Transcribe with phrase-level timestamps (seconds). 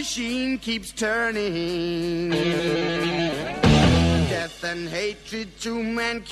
[0.00, 2.30] machine keeps turning.
[4.30, 6.30] Death and hatred to mankind,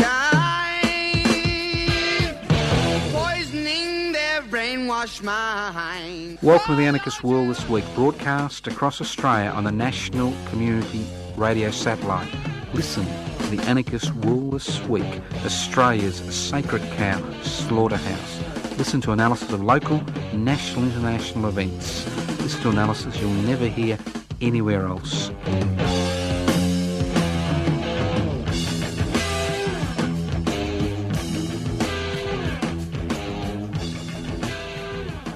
[3.12, 6.38] poisoning their brainwashed mind.
[6.40, 11.06] Welcome to the Anarchist World this week, broadcast across Australia on the National Community
[11.36, 12.32] Radio Satellite.
[12.72, 18.57] Listen to the Anarchist World this week, Australia's sacred cow slaughterhouse.
[18.78, 20.00] Listen to analysis of local,
[20.32, 22.06] national, international events.
[22.40, 23.98] Listen to analysis you'll never hear
[24.40, 25.30] anywhere else.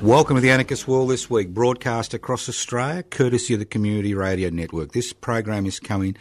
[0.01, 4.51] Welcome to the Anarchist World this week, broadcast across Australia, courtesy of the Community Radio
[4.51, 4.93] Network.
[4.93, 6.17] This program is coming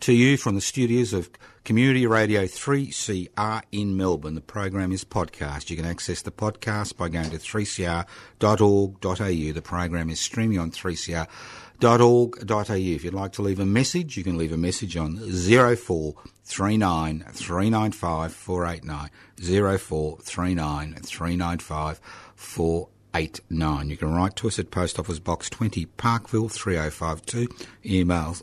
[0.00, 1.30] to you from the studios of
[1.64, 4.34] Community Radio 3CR in Melbourne.
[4.34, 5.70] The program is podcast.
[5.70, 9.52] You can access the podcast by going to 3cr.org.au.
[9.52, 12.74] The program is streaming on 3cr.org.au.
[12.74, 18.34] If you'd like to leave a message, you can leave a message on 0439 395
[18.34, 19.10] 489.
[19.40, 22.00] 0439 395
[22.34, 23.88] 489.
[23.88, 27.48] You can write to us at Post Office Box 20, Parkville 3052.
[27.86, 28.42] Emails,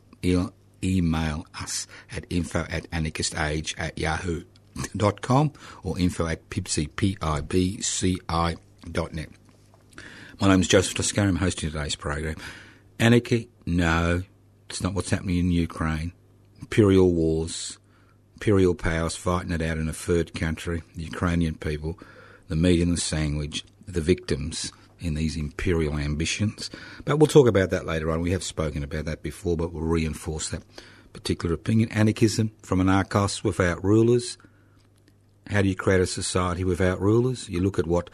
[0.83, 5.51] email us at info at anarchistage at yahoo.com
[5.83, 6.89] or info at pibci,
[8.91, 9.29] dot net.
[10.39, 11.29] My name is Joseph Toscano.
[11.29, 12.35] I'm hosting today's program.
[12.99, 13.49] Anarchy?
[13.65, 14.23] No,
[14.69, 16.13] it's not what's happening in Ukraine.
[16.59, 17.77] Imperial wars,
[18.33, 21.99] imperial powers fighting it out in a third country, the Ukrainian people,
[22.47, 26.69] the meat in the sandwich, the victims in these imperial ambitions.
[27.03, 28.21] But we'll talk about that later on.
[28.21, 30.63] We have spoken about that before, but we'll reinforce that
[31.11, 31.91] particular opinion.
[31.91, 34.37] Anarchism from anarchos without rulers.
[35.47, 37.49] How do you create a society without rulers?
[37.49, 38.09] You look at what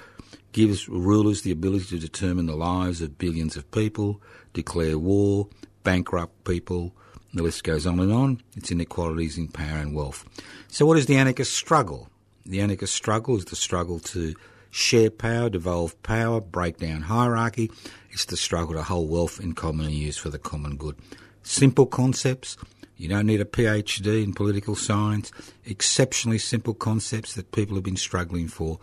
[0.53, 4.21] gives rulers the ability to determine the lives of billions of people,
[4.53, 5.47] declare war,
[5.83, 6.93] bankrupt people,
[7.33, 8.41] the list goes on and on.
[8.55, 10.25] It's inequalities in power and wealth.
[10.67, 12.09] So, what is the anarchist struggle?
[12.45, 14.33] The anarchist struggle is the struggle to
[14.77, 17.71] share power, devolve power, break down hierarchy.
[18.11, 20.95] It's the struggle to hold wealth in common and use for the common good.
[21.41, 22.57] Simple concepts.
[22.95, 25.31] You don't need a PhD in political science.
[25.65, 28.79] Exceptionally simple concepts that people have been struggling for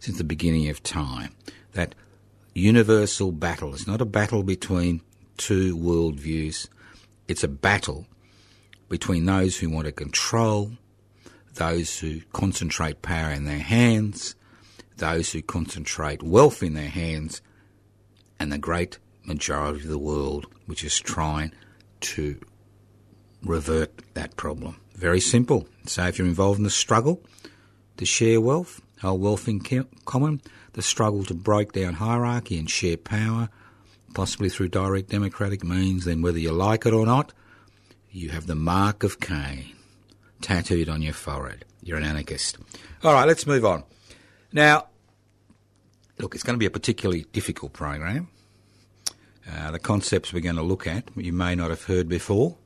[0.00, 1.34] since the beginning of time.
[1.72, 1.96] That
[2.54, 3.74] universal battle.
[3.74, 5.00] It's not a battle between
[5.38, 6.68] two worldviews.
[7.26, 8.06] It's a battle
[8.88, 10.72] between those who want to control,
[11.54, 14.36] those who concentrate power in their hands,
[15.02, 17.42] those who concentrate wealth in their hands,
[18.38, 21.52] and the great majority of the world which is trying
[22.00, 22.40] to
[23.44, 24.76] revert that problem.
[24.94, 25.66] Very simple.
[25.86, 27.20] So if you're involved in the struggle
[27.96, 29.58] to share wealth, hold wealth in
[30.04, 30.40] common,
[30.74, 33.48] the struggle to break down hierarchy and share power,
[34.14, 37.32] possibly through direct democratic means, then whether you like it or not,
[38.12, 39.74] you have the mark of Cain
[40.40, 41.64] tattooed on your forehead.
[41.82, 42.58] You're an anarchist.
[43.02, 43.82] All right, let's move on.
[44.52, 44.86] Now,
[46.22, 48.28] look, it's going to be a particularly difficult program.
[49.50, 52.56] Uh, the concepts we're going to look at you may not have heard before.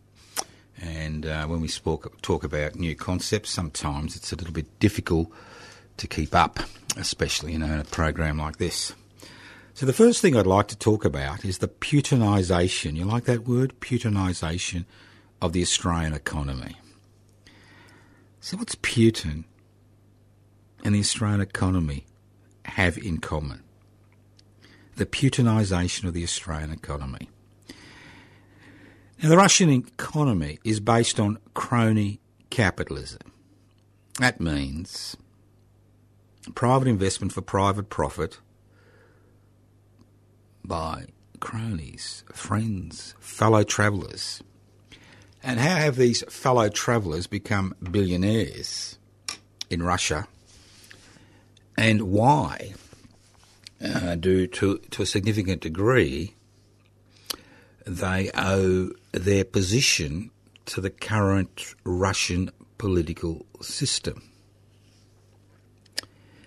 [0.81, 5.33] And uh, when we spoke, talk about new concepts, sometimes it's a little bit difficult
[5.97, 6.61] to keep up,
[6.99, 8.93] especially in a program like this.
[9.73, 12.95] So the first thing I'd like to talk about is the Putinisation.
[12.95, 13.81] You like that word?
[13.81, 14.85] Putinisation
[15.41, 16.77] of the Australian economy.
[18.41, 19.45] So what's Putin
[20.85, 22.05] and the Australian economy
[22.67, 23.63] have in common?
[24.97, 27.29] The Putinisation of the Australian economy.
[29.23, 32.21] Now, the Russian economy is based on crony
[32.51, 33.33] capitalism.
[34.19, 35.17] That means
[36.55, 38.41] private investment for private profit
[40.65, 41.07] by
[41.41, 44.43] cronies, friends, fellow travellers.
[45.43, 48.99] And how have these fellow travellers become billionaires
[49.71, 50.27] in Russia?
[51.77, 52.75] And why
[53.85, 56.35] uh, do, to, to a significant degree,
[57.85, 60.31] they owe their position
[60.67, 64.31] to the current Russian political system.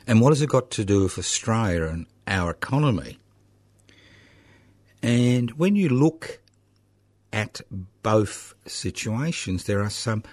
[0.07, 3.19] And what has it got to do with Australia and our economy?
[5.01, 6.41] And when you look
[7.31, 7.61] at
[8.01, 10.23] both situations, there are some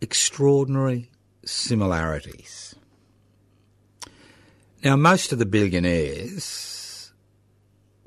[0.00, 1.10] extraordinary
[1.44, 2.71] similarities.
[4.84, 7.12] Now, most of the billionaires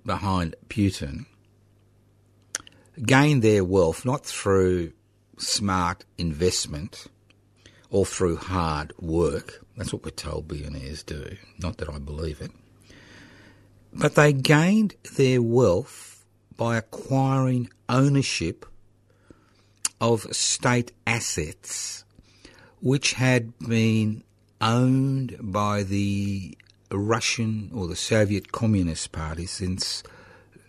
[0.05, 1.25] behind Putin
[3.01, 4.91] gained their wealth not through
[5.37, 7.07] smart investment
[7.89, 9.65] or through hard work.
[9.77, 11.37] That's what we're told billionaires do.
[11.59, 12.51] Not that I believe it.
[13.93, 16.25] But they gained their wealth
[16.57, 18.65] by acquiring ownership
[20.01, 22.03] of state assets
[22.81, 24.25] which had been
[24.59, 26.57] owned by the
[26.99, 30.03] Russian or the Soviet Communist Party since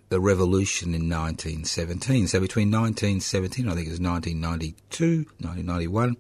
[0.08, 2.28] the revolution in 1917.
[2.28, 6.17] So between 1917, I think it was 1992, 1991,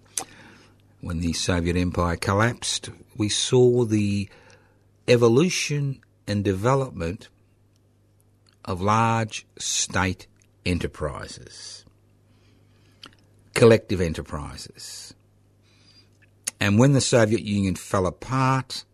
[1.00, 4.28] when the Soviet Empire collapsed, we saw the
[5.06, 7.28] evolution and development
[8.64, 10.26] of large state
[10.64, 11.84] enterprises,
[13.54, 15.14] collective enterprises.
[16.58, 18.84] And when the Soviet Union fell apart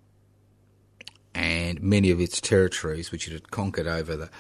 [1.35, 4.31] and many of its territories, which it had conquered over the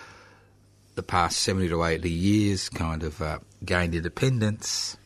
[0.94, 4.96] the past 70 to 80 years kind of uh, gained independence,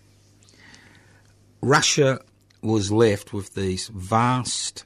[1.61, 2.21] Russia
[2.61, 4.85] was left with these vast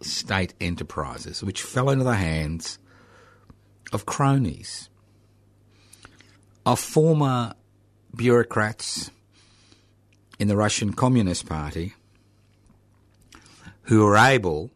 [0.00, 2.78] state enterprises which fell into the hands
[3.92, 4.90] of cronies,
[6.66, 7.54] of former
[8.14, 9.10] bureaucrats
[10.38, 11.94] in the Russian Communist Party
[13.82, 14.70] who were able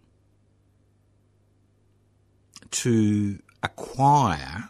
[2.72, 4.68] to acquire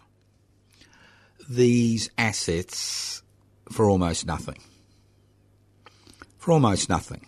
[1.48, 3.22] these assets
[3.70, 4.60] for almost nothing.
[6.38, 7.26] For almost nothing.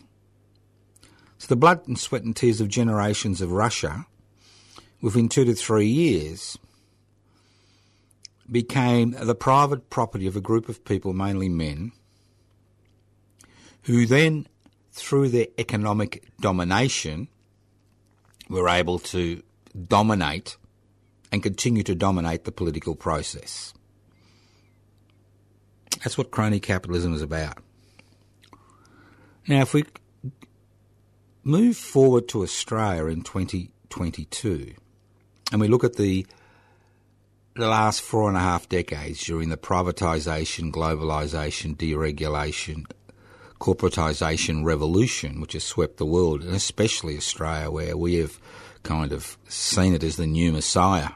[1.38, 4.06] So the blood and sweat and tears of generations of Russia,
[5.00, 6.58] within two to three years,
[8.50, 11.92] became the private property of a group of people, mainly men,
[13.82, 14.46] who then,
[14.92, 17.28] through their economic domination,
[18.48, 19.42] were able to
[19.88, 20.56] dominate
[21.34, 23.74] and continue to dominate the political process.
[25.98, 27.58] That's what crony capitalism is about.
[29.48, 29.82] Now, if we
[31.42, 34.74] move forward to Australia in 2022
[35.50, 36.24] and we look at the
[37.56, 42.84] the last four and a half decades during the privatisation, globalisation, deregulation,
[43.60, 48.38] corporatisation revolution, which has swept the world, and especially Australia, where we have
[48.84, 51.10] kind of seen it as the new messiah.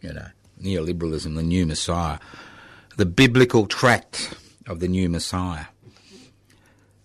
[0.00, 0.26] You know,
[0.60, 2.18] neoliberalism, the new messiah
[3.00, 4.34] the biblical tract
[4.66, 5.64] of the new Messiah.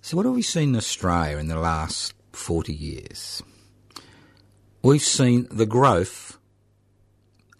[0.01, 3.41] So, what have we seen in Australia in the last 40 years?
[4.81, 6.37] We've seen the growth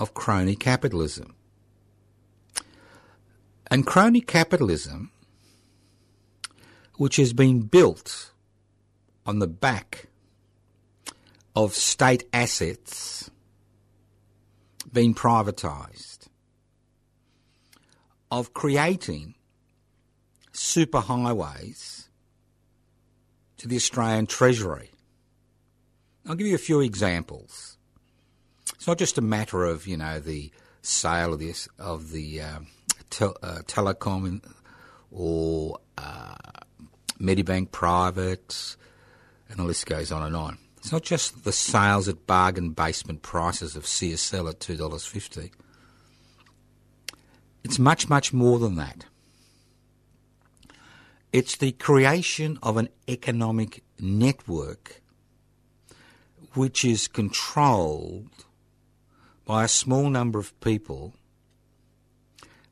[0.02, 1.34] of crony capitalism.
[3.72, 5.12] And crony capitalism,
[6.98, 8.32] which has been built
[9.26, 10.08] on the back
[11.56, 13.32] of state assets
[14.96, 16.30] being privatised,
[18.32, 19.36] of creating
[20.54, 22.08] superhighways
[23.58, 24.90] to the Australian Treasury.
[26.26, 27.78] I'll give you a few examples.
[28.74, 30.50] It's not just a matter of you know the
[30.82, 32.60] sale of this of the uh,
[33.10, 34.42] tel- uh, telecom
[35.12, 36.36] or uh,
[37.20, 38.78] Medibank Private,
[39.50, 40.58] and the list goes on and on.
[40.86, 45.52] It's not just the sales at bargain basement prices of CSL at two dollars fifty.
[47.64, 49.06] It's much, much more than that.
[51.34, 55.02] It's the creation of an economic network
[56.54, 58.46] which is controlled
[59.44, 61.16] by a small number of people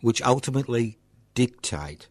[0.01, 1.00] which ultimately
[1.34, 2.10] dictate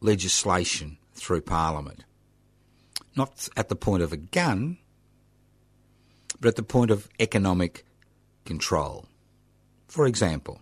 [0.00, 2.04] legislation through Parliament.
[3.18, 4.78] Not at the point of a gun,
[6.40, 7.84] but at the point of economic
[8.44, 9.06] control.
[9.88, 10.60] For example,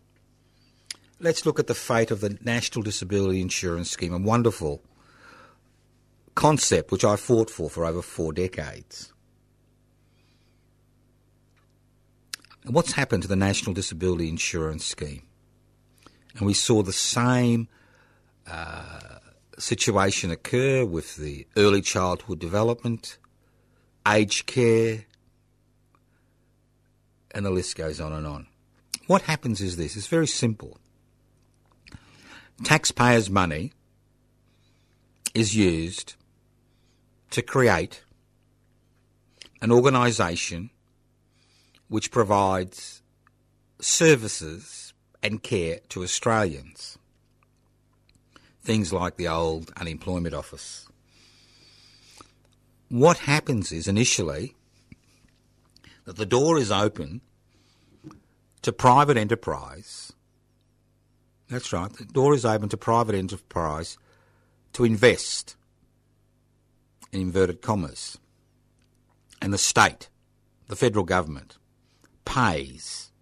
[1.20, 4.82] let's look at the fate of the National Disability Insurance Scheme, a wonderful
[6.34, 9.12] concept which I fought for for over four decades.
[12.64, 15.24] What's happened to the National Disability Insurance Scheme?
[16.38, 17.68] And we saw the same
[18.46, 19.18] uh,
[19.58, 23.18] situation occur with the early childhood development,
[24.06, 25.04] aged care,
[27.32, 28.46] and the list goes on and on.
[29.06, 30.78] What happens is this it's very simple.
[32.64, 33.72] Taxpayers' money
[35.34, 36.14] is used
[37.30, 38.02] to create
[39.60, 40.70] an organisation
[41.88, 43.02] which provides
[43.80, 46.98] services and care to Australians.
[48.66, 50.88] Things like the old unemployment office.
[52.88, 54.56] What happens is initially
[56.04, 57.20] that the door is open
[58.62, 60.12] to private enterprise.
[61.48, 63.98] That's right, the door is open to private enterprise
[64.72, 65.54] to invest
[67.12, 68.18] in inverted commas.
[69.40, 70.08] And the state,
[70.66, 71.56] the federal government,
[72.24, 73.12] pays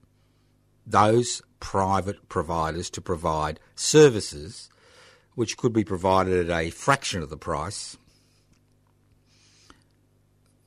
[0.86, 4.70] those private providers to provide services
[5.34, 7.96] which could be provided at a fraction of the price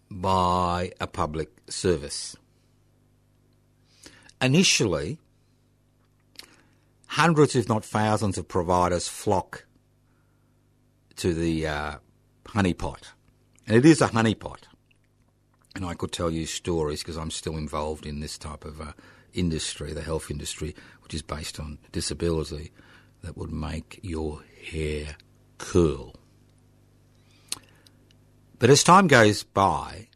[0.10, 2.36] by a public service.
[4.42, 5.18] Initially,
[7.08, 9.66] hundreds, if not thousands, of providers flock
[11.16, 11.96] to the uh,
[12.46, 13.12] honeypot.
[13.66, 14.60] And it is a honeypot.
[15.76, 18.94] And I could tell you stories because I'm still involved in this type of uh,
[19.34, 22.72] industry, the health industry, which is based on disability,
[23.24, 25.16] that would make your hair
[25.58, 26.16] curl.
[28.60, 30.08] But as time goes by,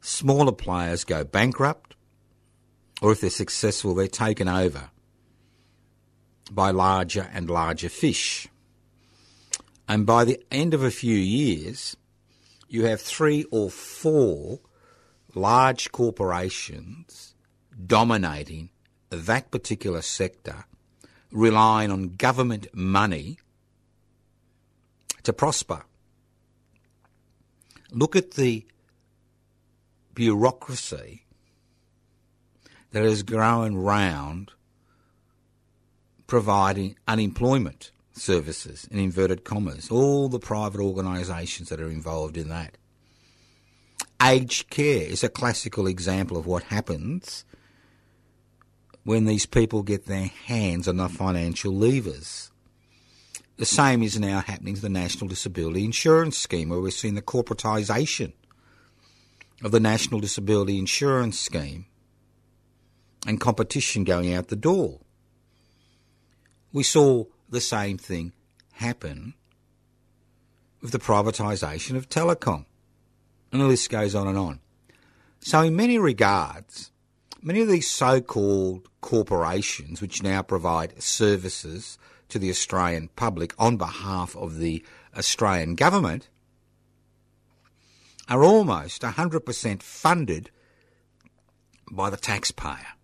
[0.00, 1.94] smaller players go bankrupt,
[3.02, 4.90] or if they're successful, they're taken over
[6.50, 8.48] by larger and larger fish.
[9.88, 11.96] And by the end of a few years,
[12.68, 14.60] you have three or four
[15.34, 17.34] large corporations
[17.86, 18.70] dominating
[19.10, 20.64] that particular sector,
[21.34, 23.38] relying on government money
[25.24, 25.84] to prosper.
[27.90, 28.64] Look at the
[30.14, 31.24] bureaucracy
[32.92, 34.52] that has grown round
[36.28, 42.78] providing unemployment services, in inverted commas, all the private organisations that are involved in that.
[44.22, 47.44] Aged care is a classical example of what happens
[49.04, 52.50] when these people get their hands on the financial levers.
[53.56, 57.22] The same is now happening to the National Disability Insurance Scheme, where we're seeing the
[57.22, 58.32] corporatisation
[59.62, 61.86] of the National Disability Insurance Scheme
[63.26, 65.00] and competition going out the door.
[66.72, 68.32] We saw the same thing
[68.72, 69.34] happen
[70.82, 72.66] with the privatisation of telecom.
[73.52, 74.60] And the list goes on and on.
[75.38, 76.90] So, in many regards,
[77.44, 81.98] many of these so called corporations, which now provide services
[82.30, 84.84] to the Australian public on behalf of the
[85.16, 86.30] Australian government,
[88.28, 90.50] are almost 100% funded
[91.92, 92.94] by the taxpayer.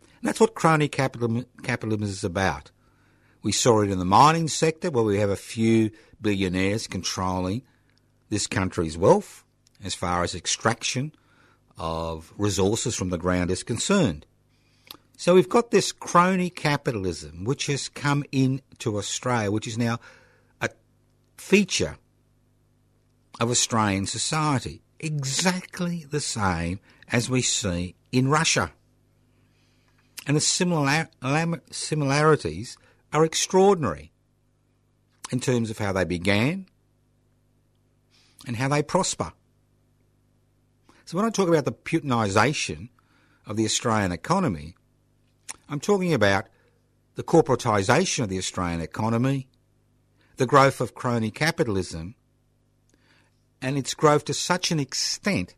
[0.00, 2.70] And that's what crony capitalism, capitalism is about.
[3.42, 7.62] We saw it in the mining sector where we have a few billionaires controlling
[8.28, 9.44] this country's wealth
[9.82, 11.12] as far as extraction
[11.78, 14.26] of resources from the ground is concerned.
[15.16, 19.98] So we've got this crony capitalism which has come into Australia, which is now
[20.60, 20.70] a
[21.36, 21.96] feature
[23.40, 26.80] of Australian society, exactly the same
[27.10, 28.72] as we see in Russia.
[30.26, 31.08] And the similar,
[31.70, 32.76] similarities
[33.12, 34.12] are extraordinary
[35.32, 36.66] in terms of how they began
[38.46, 39.32] and how they prosper.
[41.08, 42.90] So when I talk about the Putinisation
[43.46, 44.74] of the Australian economy,
[45.66, 46.48] I'm talking about
[47.14, 49.48] the corporatisation of the Australian economy,
[50.36, 52.14] the growth of crony capitalism,
[53.62, 55.54] and its growth to such an extent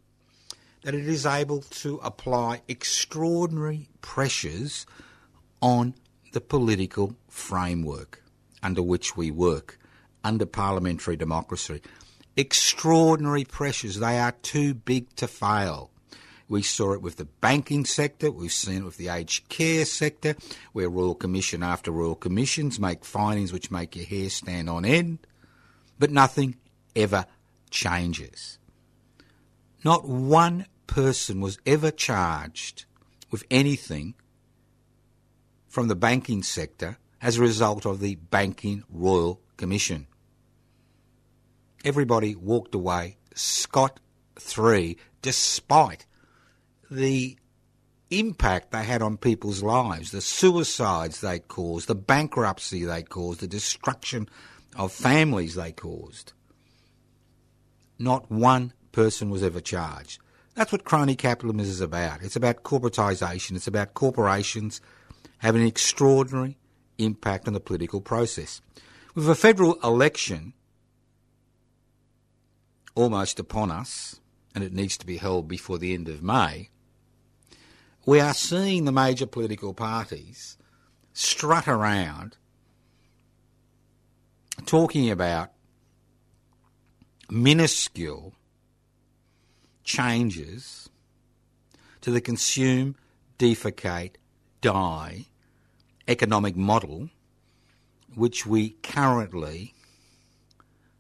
[0.85, 4.87] that it is able to apply extraordinary pressures
[5.61, 5.95] on
[6.30, 8.23] the political framework
[8.62, 9.80] under which we work,
[10.23, 11.83] under parliamentary democracy.
[12.40, 15.90] Extraordinary pressures, they are too big to fail.
[16.49, 20.37] We saw it with the banking sector, we've seen it with the aged care sector,
[20.73, 25.18] where Royal Commission after Royal Commissions make findings which make your hair stand on end,
[25.99, 26.56] but nothing
[26.97, 27.26] ever
[27.68, 28.59] changes.
[29.85, 32.87] Not one person was ever charged
[33.30, 34.14] with anything
[35.68, 40.06] from the banking sector as a result of the Banking Royal Commission.
[41.84, 44.00] Everybody walked away scot
[44.38, 46.06] free despite
[46.90, 47.37] the
[48.10, 53.46] impact they had on people's lives, the suicides they caused, the bankruptcy they caused, the
[53.46, 54.28] destruction
[54.76, 56.32] of families they caused.
[57.99, 60.20] Not one person was ever charged.
[60.54, 62.22] That's what crony capitalism is about.
[62.22, 63.56] It's about corporatisation.
[63.56, 64.80] It's about corporations
[65.38, 66.58] having an extraordinary
[66.99, 68.60] impact on the political process.
[69.14, 70.54] With a federal election
[72.94, 74.20] almost upon us,
[74.54, 76.70] and it needs to be held before the end of May,
[78.06, 80.56] we are seeing the major political parties
[81.12, 82.37] strut around
[84.66, 85.50] talking about
[87.28, 88.35] minuscule
[89.85, 90.88] changes
[92.00, 92.97] to the consume,
[93.38, 94.14] defecate,
[94.61, 95.26] die
[96.09, 97.09] economic model
[98.14, 99.75] which we currently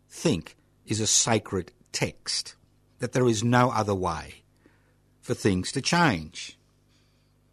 [0.08, 0.56] think
[0.86, 2.54] is a sacred text,
[2.98, 4.42] that there is no other way
[5.20, 6.58] for things to change.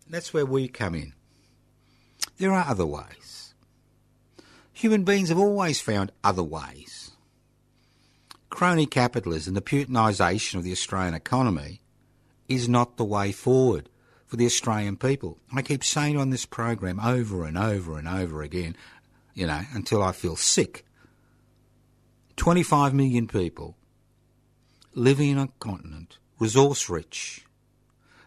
[0.10, 1.14] That's where we come in.
[2.38, 3.54] There are other ways.
[4.74, 7.12] Human beings have always found other ways.
[8.50, 11.82] Crony capitalism, the Putinisation of the Australian economy,
[12.48, 13.90] is not the way forward
[14.26, 15.38] for the Australian people.
[15.54, 18.76] I keep saying on this program over and over and over again,
[19.34, 20.86] you know, until I feel sick.
[22.36, 23.76] 25 million people
[24.94, 27.46] living in a continent, resource rich,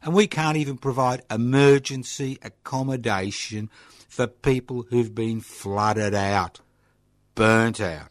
[0.02, 3.69] and we can't even provide emergency accommodation
[4.09, 6.61] for people who've been flooded out,
[7.35, 8.11] burnt out.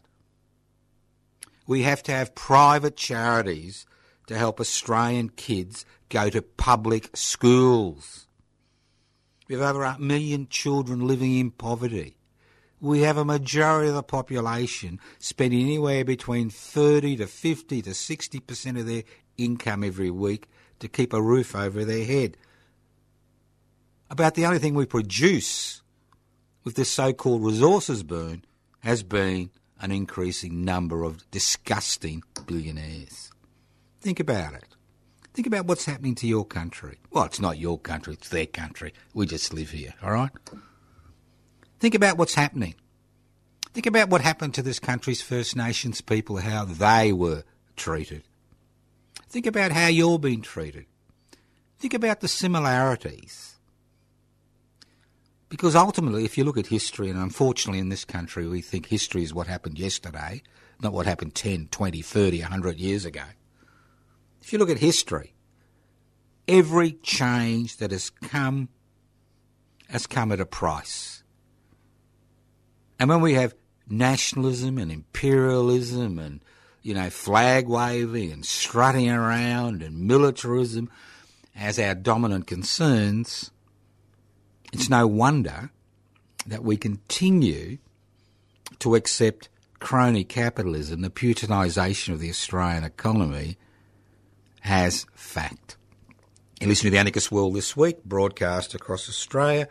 [1.66, 3.86] We have to have private charities
[4.26, 8.26] to help Australian kids go to public schools.
[9.48, 12.16] We have over a million children living in poverty.
[12.80, 18.80] We have a majority of the population spending anywhere between 30 to 50 to 60%
[18.80, 19.02] of their
[19.36, 22.36] income every week to keep a roof over their head.
[24.08, 25.82] About the only thing we produce
[26.64, 28.42] with this so called resources boom
[28.80, 33.30] has been an increasing number of disgusting billionaires.
[34.00, 34.64] Think about it.
[35.32, 36.98] Think about what's happening to your country.
[37.10, 38.92] Well, it's not your country, it's their country.
[39.14, 40.30] We just live here, all right?
[41.80, 42.74] Think about what's happening.
[43.72, 47.44] Think about what happened to this country's First Nations people, how they were
[47.74, 48.22] treated.
[49.28, 50.86] Think about how you're being treated.
[51.78, 53.56] Think about the similarities.
[55.48, 59.22] Because ultimately, if you look at history, and unfortunately in this country we think history
[59.22, 60.42] is what happened yesterday,
[60.82, 63.24] not what happened 10, 20, 30, 100 years ago.
[64.42, 65.34] If you look at history,
[66.46, 68.68] every change that has come
[69.88, 71.19] has come at a price.
[73.00, 73.54] And when we have
[73.88, 76.40] nationalism and imperialism and,
[76.82, 80.90] you know, flag waving and strutting around and militarism
[81.56, 83.50] as our dominant concerns,
[84.74, 85.70] it's no wonder
[86.46, 87.78] that we continue
[88.80, 93.56] to accept crony capitalism, the Putinisation of the Australian economy,
[94.62, 95.78] as fact.
[96.60, 99.68] You listen to the Anarchist World this week, broadcast across Australia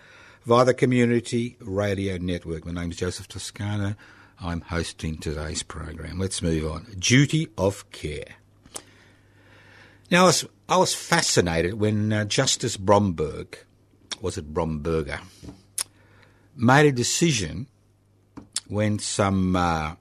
[0.50, 2.66] via the Community Radio Network.
[2.66, 3.94] My name is Joseph Toscano.
[4.42, 6.18] I'm hosting today's program.
[6.18, 6.88] Let's move on.
[6.98, 8.38] Duty of care.
[10.10, 13.60] Now, I was, I was fascinated when uh, Justice Bromberg,
[14.22, 15.20] was it Bromberger,
[16.56, 17.68] made a decision
[18.68, 19.94] when some uh,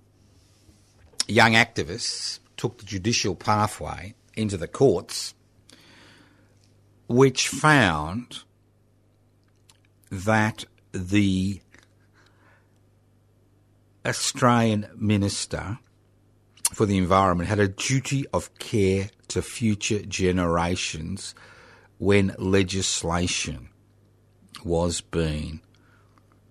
[1.26, 5.34] young activists took the judicial pathway into the courts,
[7.06, 8.44] which found
[10.10, 11.60] that the
[14.06, 15.78] Australian Minister
[16.72, 21.34] for the Environment had a duty of care to future generations
[21.98, 23.68] when legislation
[24.64, 25.60] was being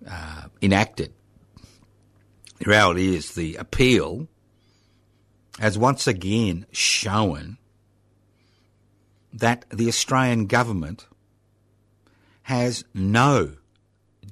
[0.08, 1.12] uh, enacted.
[2.58, 4.28] The reality is the appeal
[5.58, 7.58] has once again shown
[9.32, 11.07] that the Australian government
[12.48, 13.52] has no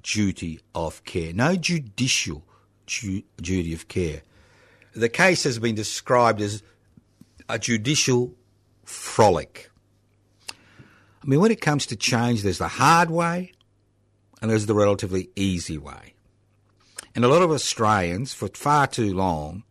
[0.02, 2.42] duty of care, no judicial
[2.86, 4.22] ju- duty of care.
[4.94, 6.62] The case has been described as
[7.50, 8.34] a judicial
[8.84, 9.70] frolic.
[10.50, 13.52] I mean, when it comes to change, there's the hard way
[14.40, 16.14] and there's the relatively easy way.
[17.14, 19.62] And a lot of Australians, for far too long,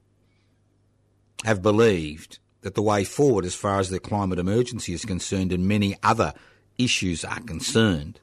[1.45, 5.67] have believed that the way forward, as far as the climate emergency is concerned and
[5.67, 6.35] many other
[6.77, 8.19] issues are concerned,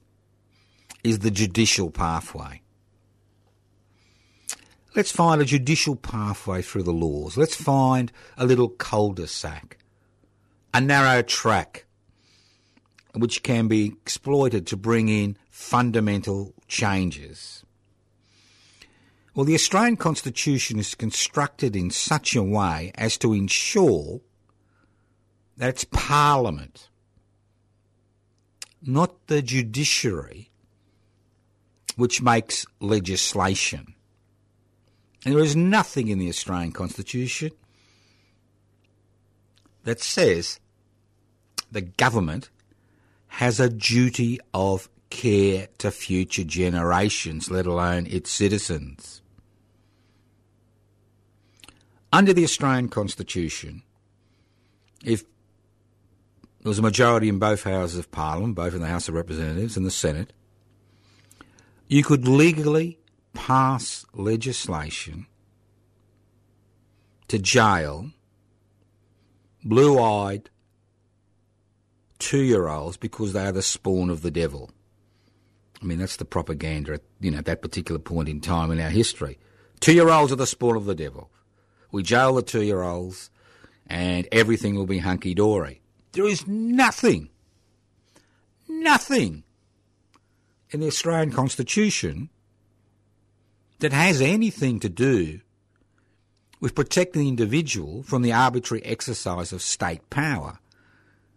[1.04, 2.62] is the judicial pathway.
[4.94, 7.36] Let's find a judicial pathway through the laws.
[7.36, 9.78] Let's find a little cul-de-sac,
[10.74, 11.86] a narrow track,
[13.14, 17.64] which can be exploited to bring in fundamental changes.
[19.34, 24.20] Well, the Australian Constitution is constructed in such a way as to ensure
[25.56, 26.90] that it's Parliament,
[28.82, 30.51] not the judiciary,
[32.02, 33.94] which makes legislation.
[35.24, 37.52] And there is nothing in the Australian Constitution
[39.84, 40.58] that says
[41.70, 42.50] the government
[43.28, 49.22] has a duty of care to future generations, let alone its citizens.
[52.12, 53.84] Under the Australian Constitution,
[55.04, 55.22] if
[56.62, 59.76] there was a majority in both houses of Parliament, both in the House of Representatives
[59.76, 60.32] and the Senate,
[61.92, 62.98] you could legally
[63.34, 65.26] pass legislation
[67.28, 68.10] to jail
[69.62, 70.48] blue eyed
[72.18, 74.70] two year olds because they are the spawn of the devil.
[75.82, 78.80] I mean, that's the propaganda at you know, at that particular point in time in
[78.80, 79.38] our history.
[79.80, 81.30] Two year olds are the spawn of the devil.
[81.90, 83.30] We jail the two year olds
[83.86, 85.82] and everything will be hunky dory.
[86.12, 87.28] There is nothing,
[88.66, 89.44] nothing
[90.72, 92.30] in the Australian Constitution
[93.78, 95.40] that has anything to do
[96.60, 100.58] with protecting the individual from the arbitrary exercise of state power.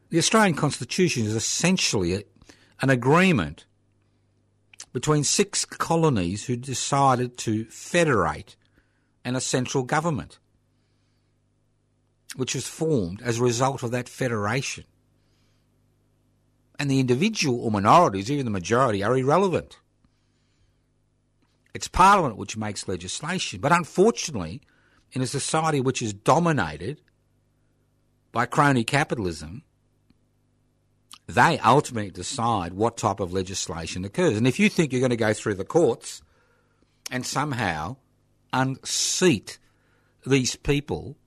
[0.10, 2.22] The Australian Constitution is essentially a,
[2.82, 3.66] an agreement
[4.94, 8.56] between six colonies who decided to federate
[9.26, 10.40] and a central government,
[12.36, 14.86] which was formed as a result of that federation.
[16.78, 19.78] And the individual or minorities, even the majority, are irrelevant.
[21.74, 24.62] It's Parliament which makes legislation, but unfortunately,
[25.12, 27.02] in a society which is dominated
[28.32, 29.64] by crony capitalism,
[31.28, 34.38] they ultimately decide what type of legislation occurs.
[34.38, 36.22] And if you think you're going to go through the courts
[37.12, 37.98] and somehow
[38.54, 39.58] unseat
[40.26, 41.18] these people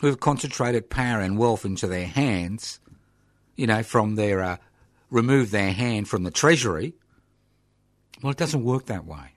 [0.00, 2.79] who have concentrated power and wealth into their hands,
[3.60, 4.56] you know, from their, uh,
[5.10, 6.94] remove their hand from the treasury,
[8.22, 9.34] well, it doesn't work that way.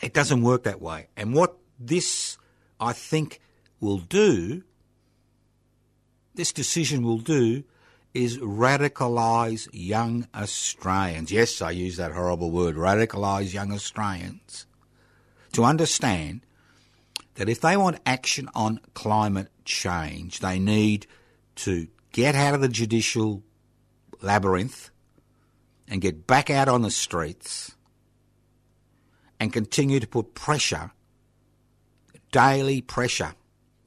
[0.00, 1.08] It doesn't work that way.
[1.14, 2.38] And what this,
[2.80, 3.42] I think,
[3.80, 4.62] will do,
[6.34, 7.64] this decision will do,
[8.14, 11.30] is radicalise young Australians.
[11.30, 14.64] Yes, I use that horrible word, radicalise young Australians,
[15.52, 16.40] to understand
[17.34, 21.06] that if they want action on climate change, they need
[21.56, 23.42] to get out of the judicial
[24.22, 24.90] labyrinth
[25.88, 27.74] and get back out on the streets
[29.40, 30.92] and continue to put pressure
[32.30, 33.34] daily pressure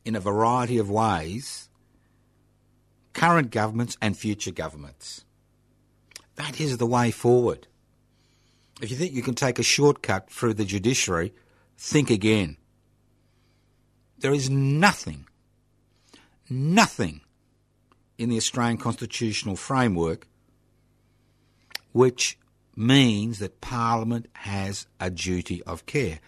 [0.05, 1.69] in a variety of ways,
[3.13, 5.23] current governments and future governments.
[6.35, 7.67] That is the way forward.
[8.81, 11.33] If you think you can take a shortcut through the judiciary,
[11.77, 12.57] think again.
[14.19, 15.27] There is nothing,
[16.49, 17.21] nothing
[18.17, 20.27] in the Australian constitutional framework
[21.97, 22.37] which
[22.75, 26.19] means that Parliament has a duty of care.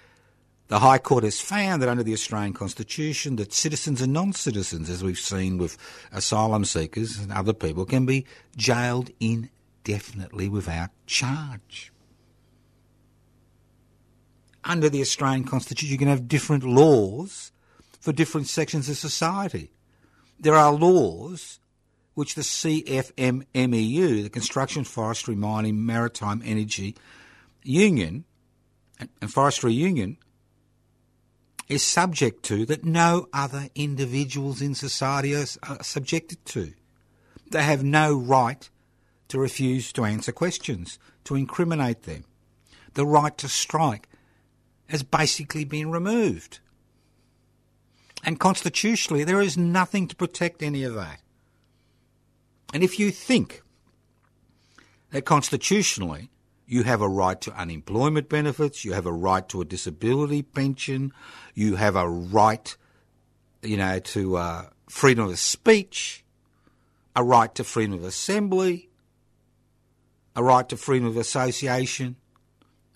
[0.68, 5.04] The High Court has found that under the Australian Constitution that citizens and non-citizens, as
[5.04, 5.78] we've seen with
[6.12, 8.26] asylum seekers and other people, can be
[8.58, 11.92] jailed indefinitely without charge.
[14.64, 17.52] Under the Australian Constitution, you can have different laws
[18.00, 19.72] for different sections of society.
[20.40, 21.60] There are laws
[22.20, 26.94] which the CFMMEU, the Construction, Forestry, Mining, Maritime Energy
[27.64, 28.26] Union,
[29.22, 30.18] and Forestry Union,
[31.70, 35.46] is subject to that no other individuals in society are,
[35.82, 36.74] subjected to.
[37.52, 38.70] They have no right
[39.30, 42.26] to refuse to answer questions, to incriminate them.
[42.96, 44.10] The right to strike
[44.90, 46.60] has basically been removed.
[48.26, 51.22] And constitutionally, there is nothing to protect any of that.
[52.74, 53.62] And if you think
[55.12, 56.30] that constitutionally
[56.70, 58.86] you have a right to unemployment benefits.
[58.86, 61.12] You have a right to a disability pension.
[61.56, 62.78] You have a right,
[63.64, 66.24] you know, to uh, freedom of speech,
[67.16, 68.92] a right to freedom of assembly,
[70.36, 72.18] a right to freedom of association,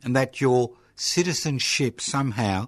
[0.04, 2.68] and that your citizenship somehow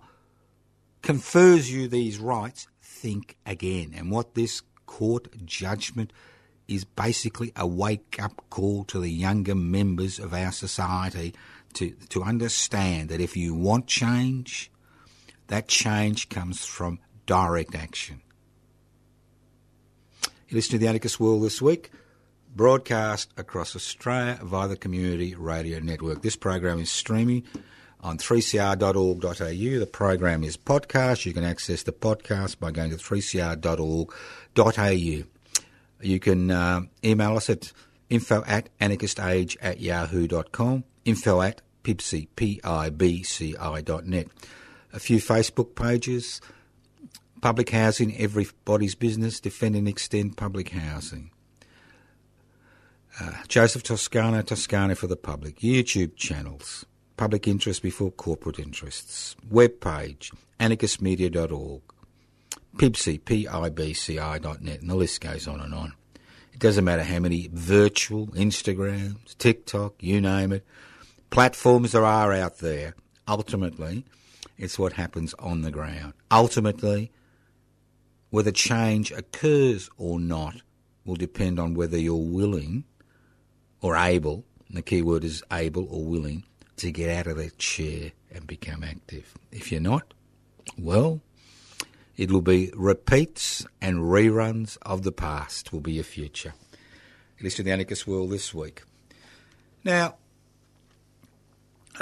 [1.04, 3.94] confers you these rights, think again.
[3.96, 6.12] And what this court judgment
[6.68, 11.34] is basically a wake up call to the younger members of our society
[11.74, 14.72] to, to understand that if you want change,
[15.48, 18.22] that change comes from direct action.
[20.48, 21.92] You listen to the Anarchist World this week,
[22.56, 26.22] broadcast across Australia via the Community Radio Network.
[26.22, 27.44] This program is streaming
[28.00, 29.80] on 3cr.org.au.
[29.80, 31.26] The program is podcast.
[31.26, 35.35] You can access the podcast by going to 3cr.org.au.
[36.06, 37.72] You can uh, email us at
[38.10, 44.28] info at anarchistage at yahoo.com, info at pibci, P-I-B-C-I dot net.
[44.94, 46.42] A few Facebook pages,
[47.42, 51.32] public housing, everybody's business, defend and extend public housing.
[53.20, 55.60] Uh, Joseph Toscano, Toscano for the public.
[55.60, 56.86] YouTube channels.
[57.18, 59.36] Public interest before corporate interests.
[59.50, 61.82] Web page, anarchistmedia.org.
[62.78, 65.94] Pibci, P-I-B-C-I.net, and the list goes on and on.
[66.54, 70.66] It doesn't matter how many virtual, Instagrams, TikTok, you name it,
[71.30, 72.96] platforms there are out there.
[73.28, 74.06] Ultimately,
[74.58, 76.14] it's what happens on the ground.
[76.32, 77.12] Ultimately,
[78.30, 80.56] whether change occurs or not
[81.06, 82.84] will depend on whether you're willing
[83.82, 86.44] or able, and the key word is able or willing,
[86.78, 89.34] to get out of that chair and become active.
[89.52, 90.14] If you're not,
[90.78, 91.22] well,
[92.18, 96.54] it will be repeats and reruns of the past will be your future.
[97.42, 98.84] Listen to the Anarchist World this week.
[99.84, 100.16] Now,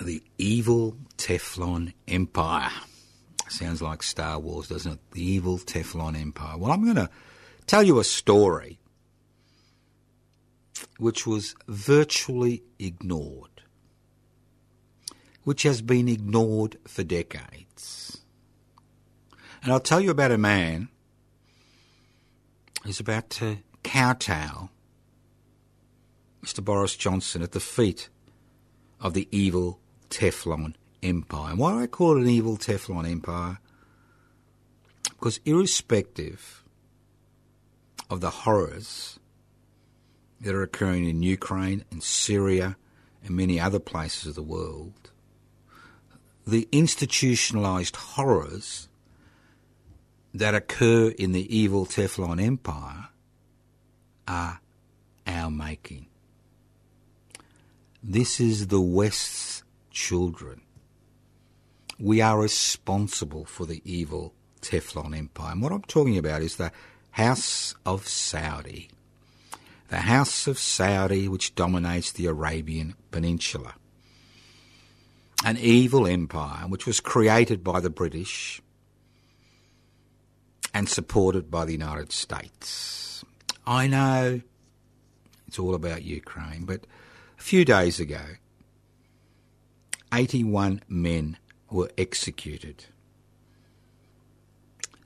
[0.01, 2.71] the evil Teflon Empire.
[3.49, 4.99] Sounds like Star Wars, doesn't it?
[5.11, 6.57] The evil Teflon Empire.
[6.57, 7.09] Well, I'm going to
[7.67, 8.79] tell you a story
[10.97, 13.61] which was virtually ignored,
[15.43, 18.22] which has been ignored for decades.
[19.63, 20.89] And I'll tell you about a man
[22.83, 24.69] who's about to kowtow
[26.43, 26.61] Mr.
[26.61, 28.09] Boris Johnson at the feet
[28.99, 31.51] of the evil Teflon Empire.
[31.51, 33.59] And why do I call it an evil Teflon Empire?
[35.11, 36.65] Because irrespective
[38.09, 39.17] of the horrors
[40.41, 42.75] that are occurring in Ukraine and Syria
[43.23, 45.11] and many other places of the world,
[46.45, 48.89] the institutionalized horrors
[50.33, 53.09] that occur in the evil Teflon Empire
[54.27, 54.59] are
[55.27, 56.07] our making.
[58.01, 60.61] This is the West's children.
[61.99, 65.51] We are responsible for the evil Teflon Empire.
[65.51, 66.71] And what I'm talking about is the
[67.11, 68.89] House of Saudi.
[69.89, 73.75] The House of Saudi, which dominates the Arabian Peninsula.
[75.45, 78.61] An evil empire which was created by the British
[80.73, 83.23] and supported by the United States.
[83.65, 84.41] I know
[85.47, 86.85] it's all about Ukraine, but
[87.37, 88.21] a few days ago,
[90.13, 91.37] 81 men
[91.69, 92.85] were executed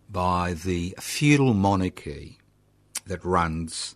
[0.10, 2.38] by the feudal monarchy
[3.06, 3.96] that runs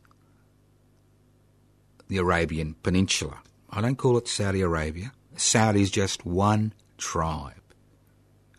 [2.07, 3.39] the Arabian Peninsula.
[3.69, 5.13] I don't call it Saudi Arabia.
[5.37, 7.53] Saudi is just one tribe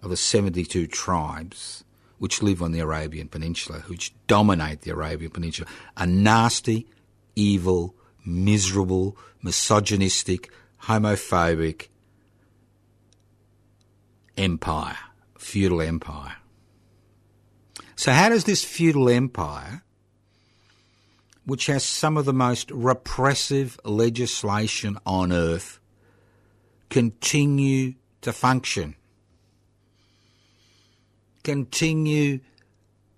[0.02, 1.84] of the 72 tribes
[2.22, 5.68] which live on the Arabian Peninsula, which dominate the Arabian Peninsula.
[5.96, 6.86] A nasty,
[7.34, 10.48] evil, miserable, misogynistic,
[10.84, 11.88] homophobic,
[14.36, 14.98] empire,
[15.36, 16.36] feudal empire.
[17.96, 19.82] So, how does this feudal empire,
[21.44, 25.80] which has some of the most repressive legislation on earth,
[26.88, 28.94] continue to function?
[31.42, 32.40] Continue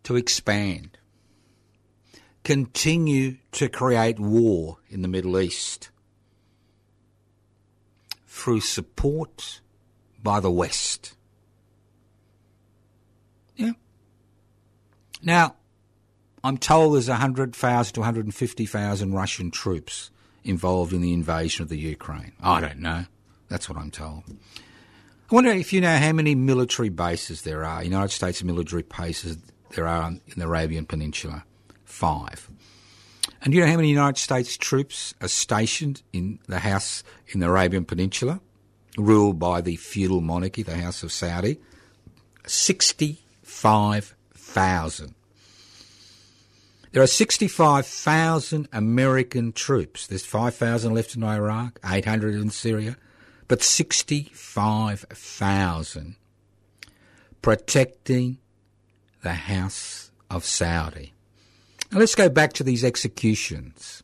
[0.05, 0.99] to expand?
[2.43, 5.91] Continue to create war in the Middle East
[8.27, 9.61] through support
[10.23, 11.15] by the West.
[13.57, 13.73] Yeah.
[15.23, 15.57] Now,
[16.43, 20.11] I'm told there's 100,000 to 150,000 Russian troops
[20.45, 22.33] involved in the invasion of the Ukraine.
[22.43, 23.07] I don't know.
[23.49, 24.25] That's what I'm told.
[25.35, 29.37] Wonder if you know how many military bases there are, United States military bases
[29.71, 31.43] there are in the Arabian Peninsula.
[31.85, 32.49] Five.
[33.43, 37.41] And do you know how many United States troops are stationed in the house in
[37.41, 38.41] the Arabian Peninsula?
[38.97, 41.59] ruled by the feudal monarchy, the House of Saudi,
[42.47, 45.15] 65,000.
[46.93, 50.07] There are 65,000 American troops.
[50.07, 52.97] There's 5,000 left in Iraq, 800 in Syria,
[53.49, 56.17] but 65,000
[57.43, 58.39] protecting
[59.23, 61.13] the House of Saudi.
[61.93, 64.03] Now let's go back to these executions.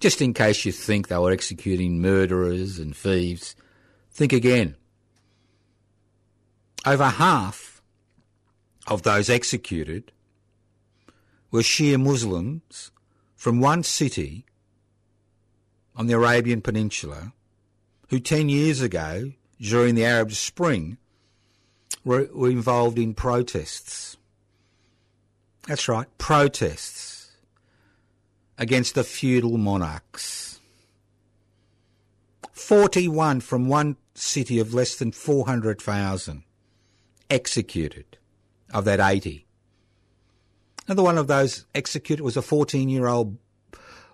[0.00, 3.56] Just in case you think they were executing murderers and thieves,
[4.18, 4.74] Think again.
[6.84, 7.80] Over half
[8.88, 10.10] of those executed
[11.52, 12.90] were Shia Muslims
[13.36, 14.44] from one city
[15.94, 17.32] on the Arabian Peninsula
[18.08, 20.98] who 10 years ago, during the Arab Spring,
[22.04, 24.16] were, were involved in protests.
[25.66, 27.32] That's right, protests
[28.56, 30.60] against the feudal monarchs.
[32.52, 36.42] 41 from one city of less than 400,000
[37.30, 38.18] executed
[38.72, 39.46] of that 80.
[40.86, 43.36] Another one of those executed was a 14 year old,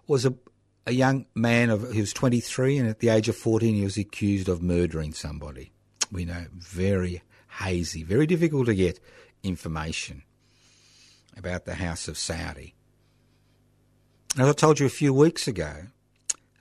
[0.06, 0.34] was a,
[0.86, 3.96] a young man of he was 23, and at the age of 14, he was
[3.96, 5.72] accused of murdering somebody.
[6.12, 7.22] We know very
[7.60, 9.00] hazy, very difficult to get
[9.42, 10.22] information
[11.36, 12.74] about the House of Saudi.
[14.38, 15.86] As I told you a few weeks ago,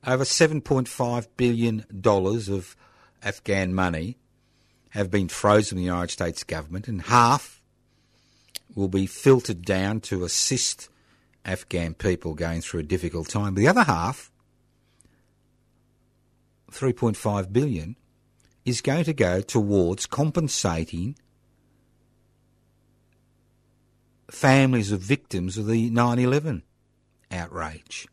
[0.05, 2.75] over $7.5 billion of
[3.23, 4.17] Afghan money
[4.89, 7.61] have been frozen in the United States government, and half
[8.75, 10.89] will be filtered down to assist
[11.45, 13.55] Afghan people going through a difficult time.
[13.55, 14.31] The other half,
[16.71, 17.95] 3.5 billion,
[18.65, 21.15] is going to go towards compensating
[24.31, 26.63] families of victims of the 9/11
[27.29, 28.07] outrage.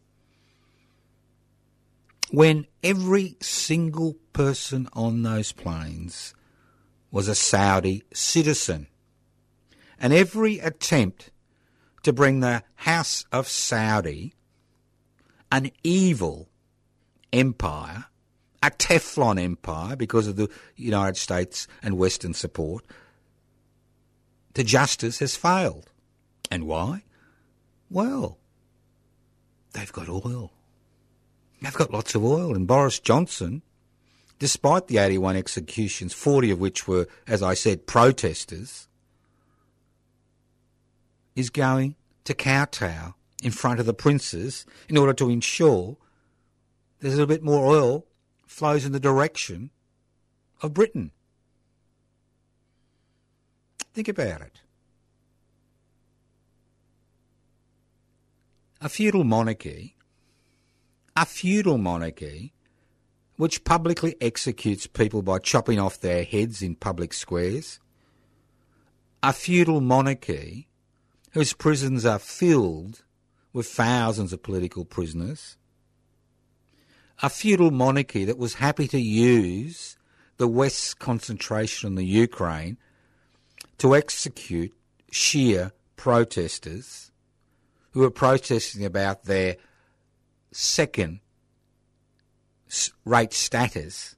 [2.30, 6.34] When every single person on those planes
[7.10, 8.86] was a Saudi citizen.
[9.98, 11.30] And every attempt
[12.02, 14.34] to bring the House of Saudi,
[15.52, 16.48] an evil
[17.32, 18.06] empire,
[18.62, 22.84] a Teflon empire because of the United States and Western support,
[24.54, 25.90] to justice has failed.
[26.50, 27.04] And why?
[27.90, 28.38] Well,
[29.72, 30.52] they've got oil.
[31.62, 32.54] They've got lots of oil.
[32.54, 33.62] And Boris Johnson,
[34.38, 38.88] despite the 81 executions, 40 of which were, as I said, protesters,
[41.34, 45.96] is going to kowtow in front of the princes in order to ensure
[47.00, 48.06] there's a little bit more oil
[48.46, 49.70] flows in the direction
[50.62, 51.12] of Britain.
[53.94, 54.60] Think about it.
[58.80, 59.96] A feudal monarchy,
[61.16, 62.52] a feudal monarchy
[63.36, 67.80] which publicly executes people by chopping off their heads in public squares,
[69.22, 70.68] a feudal monarchy
[71.32, 73.02] whose prisons are filled
[73.52, 75.56] with thousands of political prisoners,
[77.22, 79.96] a feudal monarchy that was happy to use
[80.38, 82.78] the West's concentration on the Ukraine
[83.78, 84.72] to execute
[85.12, 87.10] Shia protesters
[87.92, 89.56] who were protesting about their
[90.52, 91.20] second
[93.04, 94.16] rate status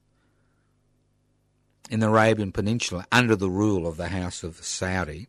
[1.90, 5.28] in the Arabian Peninsula under the rule of the House of Saudi.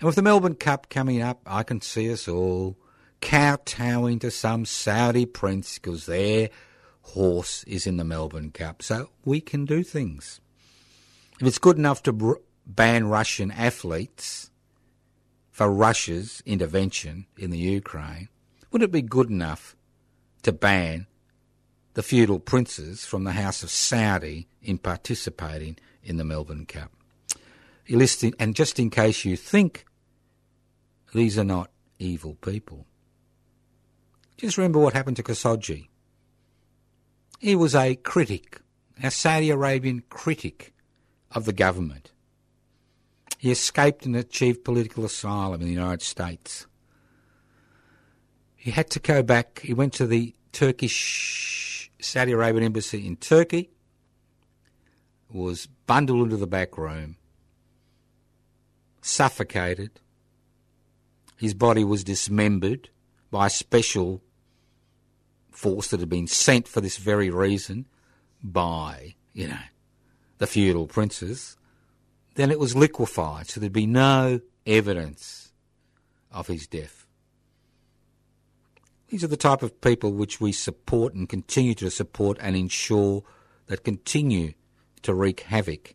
[0.00, 2.76] And with the Melbourne Cup coming up, I can see us all
[3.20, 6.50] kowtowing to some Saudi prince because their
[7.02, 8.82] horse is in the Melbourne Cup.
[8.82, 10.40] So we can do things.
[11.40, 12.34] If it's good enough to br-
[12.64, 14.50] ban Russian athletes
[15.50, 18.28] for Russia's intervention in the Ukraine,
[18.70, 19.74] would it be good enough
[20.42, 21.06] to ban
[21.94, 26.92] the feudal princes from the House of Saudi in participating in the Melbourne Cup?
[27.88, 29.86] Listing, and just in case you think
[31.12, 32.86] these are not evil people.
[34.36, 35.88] Just remember what happened to Khashoggi.
[37.40, 38.60] He was a critic,
[39.02, 40.74] a Saudi Arabian critic
[41.32, 42.12] of the government.
[43.38, 46.66] He escaped and achieved political asylum in the United States.
[48.56, 49.60] He had to go back.
[49.60, 53.70] He went to the Turkish Saudi Arabian embassy in Turkey,
[55.30, 57.16] was bundled into the back room,
[59.02, 60.00] suffocated,
[61.38, 62.90] his body was dismembered
[63.30, 64.22] by a special
[65.50, 67.86] force that had been sent for this very reason
[68.42, 69.58] by, you know,
[70.38, 71.56] the feudal princes.
[72.34, 75.52] Then it was liquefied, so there'd be no evidence
[76.32, 77.06] of his death.
[79.08, 83.22] These are the type of people which we support and continue to support and ensure
[83.66, 84.54] that continue
[85.02, 85.94] to wreak havoc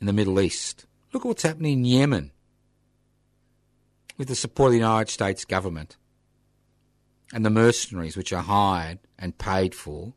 [0.00, 0.86] in the Middle East.
[1.12, 2.32] Look at what's happening in Yemen
[4.16, 5.96] with the support of the United States government
[7.32, 10.14] and the mercenaries which are hired and paid for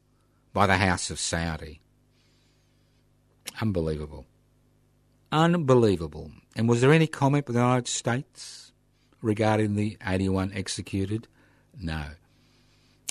[0.53, 1.81] by the House of Saudi.
[3.61, 4.25] Unbelievable.
[5.31, 6.31] Unbelievable.
[6.55, 8.71] And was there any comment by the United States
[9.21, 11.27] regarding the 81 executed?
[11.79, 12.05] No.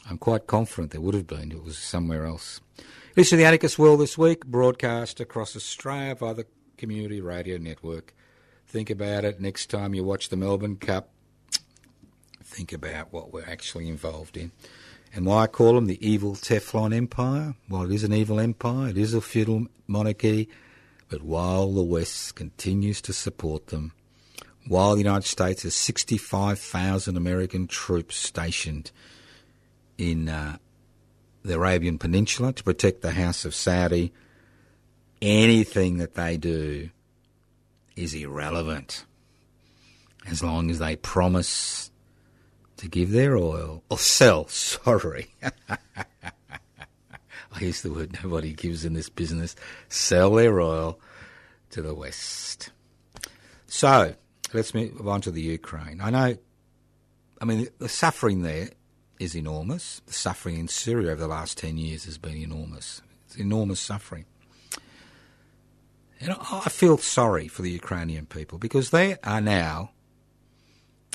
[0.09, 2.61] I'm quite confident there would have been it was somewhere else.
[3.16, 8.14] Listen to the Anarchist World this week, broadcast across Australia via the Community Radio Network.
[8.69, 11.09] Think about it next time you watch the Melbourne Cup.
[12.45, 14.53] Think about what we're actually involved in.
[15.14, 17.55] And why I call them the evil Teflon Empire?
[17.71, 20.51] Well, it is an evil empire, it is a feudal monarchy,
[21.09, 23.93] but while the West continues to support them,
[24.66, 28.91] while the United States has 65,000 American troops stationed
[29.97, 30.59] in uh,
[31.43, 34.12] the Arabian Peninsula to protect the House of Saudi,
[35.23, 36.91] anything that they do
[37.99, 39.05] is irrelevant
[40.26, 41.90] as long as they promise
[42.76, 45.34] to give their oil, or sell, sorry.
[45.42, 45.78] I
[47.61, 49.57] use the word nobody gives in this business,
[49.88, 51.01] sell their oil
[51.70, 52.70] to the West.
[53.66, 54.14] So,
[54.53, 56.01] let's move on to the Ukraine.
[56.01, 56.36] I know,
[57.40, 58.70] I mean, the suffering there
[59.18, 60.01] is enormous.
[60.07, 63.03] The suffering in Syria over the last 10 years has been enormous.
[63.26, 64.24] It's enormous suffering.
[66.21, 69.93] And I feel sorry for the Ukrainian people because they are now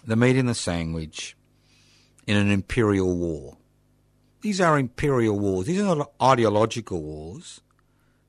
[0.06, 1.36] the meat in the sandwich
[2.26, 3.58] in an imperial war.
[4.42, 5.68] These are imperial wars.
[5.68, 7.62] These are not ideological wars.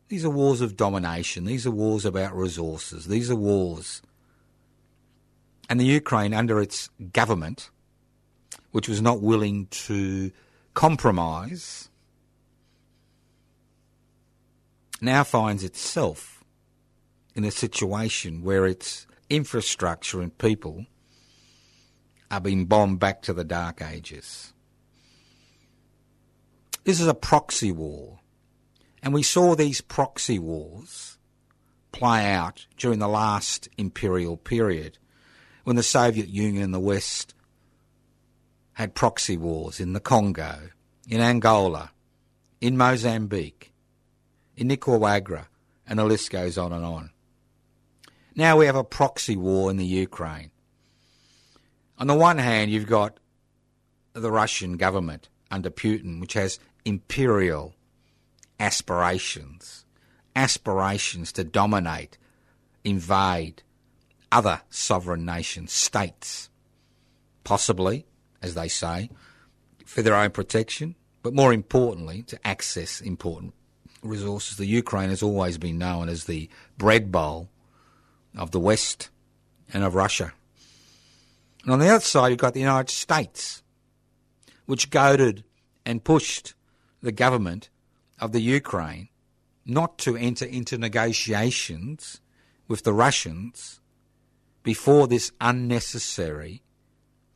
[0.09, 1.45] These are wars of domination.
[1.45, 3.07] These are wars about resources.
[3.07, 4.03] These are wars.
[5.69, 7.71] And the Ukraine, under its government,
[8.71, 10.31] which was not willing to
[10.75, 11.89] compromise,
[15.01, 16.34] now finds itself
[17.35, 20.87] in a situation where its infrastructure and people
[22.31, 24.53] are being bombed back to the Dark Ages.
[26.85, 28.21] This is a proxy war.
[29.03, 31.19] And we saw these proxy wars
[31.93, 34.99] play out during the last imperial period
[35.65, 37.35] when the Soviet Union and the West
[38.75, 40.71] had proxy wars in the Congo,
[41.09, 41.93] in Angola,
[42.61, 43.73] in Mozambique,
[44.57, 45.49] in Nicaragua,
[45.87, 47.11] and the list goes on and on.
[48.37, 50.51] Now we have a proxy war in the Ukraine.
[51.99, 53.19] On the one hand, you've got
[54.13, 57.75] the Russian government under Putin, which has imperial
[58.59, 59.85] aspirations,
[60.35, 62.19] aspirations to dominate,
[62.83, 63.63] invade
[64.33, 66.51] other sovereign nation states,
[67.45, 68.05] possibly,
[68.43, 69.11] as they say,
[69.87, 73.55] for their own protection, but more importantly, to access important
[74.03, 74.57] resources.
[74.57, 77.49] The Ukraine has always been known as the bread bowl
[78.37, 79.11] of the West
[79.73, 80.33] and of Russia.
[81.63, 83.63] And on the other side, you've got the United States,
[84.67, 85.45] which goaded
[85.87, 86.55] and pushed
[87.03, 87.71] the government
[88.21, 89.09] of the Ukraine
[89.67, 92.21] not to enter into negotiations
[92.69, 93.81] with the Russians
[94.63, 96.63] before this unnecessary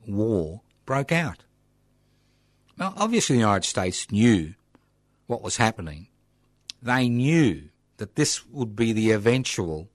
[0.06, 1.44] war broke out.
[2.76, 4.54] Now, obviously, the United States knew
[5.26, 6.08] what was happening.
[6.82, 9.88] They knew that this would be the eventual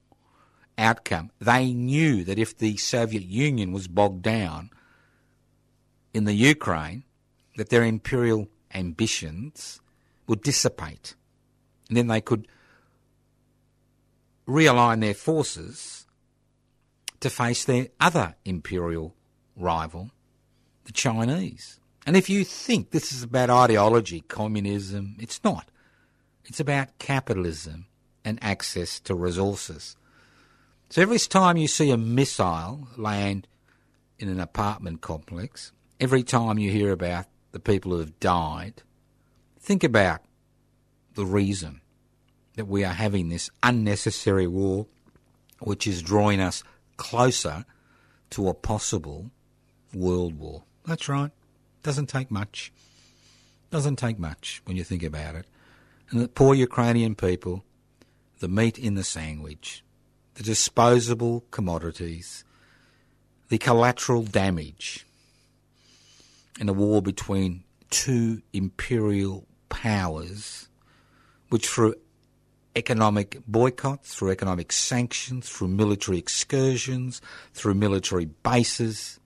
[0.78, 1.32] outcome.
[1.40, 4.70] They knew that if the Soviet Union was bogged down
[6.14, 7.04] in the Ukraine,
[7.58, 9.82] that their imperial ambitions
[10.28, 11.16] would dissipate.
[11.88, 12.48] And then they could
[14.48, 16.06] realign their forces
[17.20, 19.16] to face their other imperial
[19.56, 20.12] rival,
[20.86, 21.80] the Chinese.
[22.06, 25.70] And if you think this is about ideology, communism, it's not.
[26.46, 27.86] It's about capitalism
[28.26, 29.96] and access to resources.
[30.90, 33.48] So every time you see a missile land
[34.20, 38.84] in an apartment complex, every time you hear about the people who have died,
[39.60, 40.22] think about
[41.16, 41.82] the reason
[42.56, 44.86] that we are having this unnecessary war,
[45.60, 46.64] which is drawing us
[46.98, 47.66] closer
[48.30, 49.32] to a possible
[49.94, 50.64] world war.
[50.86, 51.32] That's right.
[51.82, 52.72] Doesn't take much.
[53.72, 55.46] Doesn't take much when you think about it.
[56.10, 57.64] And the poor Ukrainian people,
[58.40, 59.84] the meat in the sandwich,
[60.36, 62.44] the disposable commodities,
[63.50, 65.06] the collateral damage
[66.60, 70.68] in a war between two imperial powers,
[71.50, 71.96] which through
[72.76, 77.22] economic boycotts, through economic sanctions, through military excursions,
[77.54, 79.20] through military bases,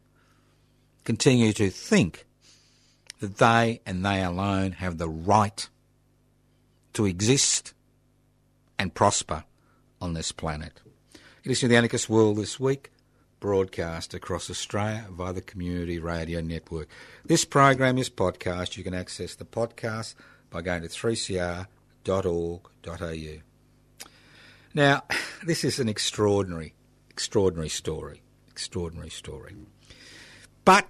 [1.06, 2.26] continue to think
[3.20, 5.70] that they and they alone have the right
[6.94, 7.74] to exist
[8.78, 9.46] and prosper
[10.02, 10.82] on this planet.
[11.48, 12.92] You listen to the Anarchist World this week,
[13.40, 16.90] broadcast across Australia via the Community Radio Network.
[17.24, 18.76] This program is podcast.
[18.76, 20.16] You can access the podcast
[20.50, 21.68] by going to 3cr.org.au.
[24.74, 25.04] Now,
[25.46, 26.74] this is an extraordinary,
[27.10, 28.24] extraordinary story.
[28.52, 29.56] Extraordinary story.
[30.66, 30.86] But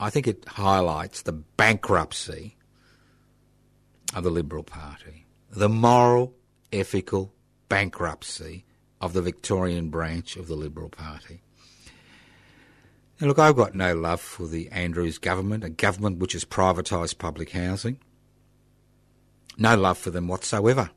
[0.00, 2.56] I think it highlights the bankruptcy
[4.12, 6.34] of the Liberal Party, the moral,
[6.72, 7.32] ethical
[7.70, 8.66] bankruptcy
[9.00, 11.40] of the Victorian branch of the Liberal Party.
[13.18, 17.16] Now, look, I've got no love for the Andrews government, a government which has privatised
[17.16, 17.98] public housing.
[19.56, 20.90] No love for them whatsoever.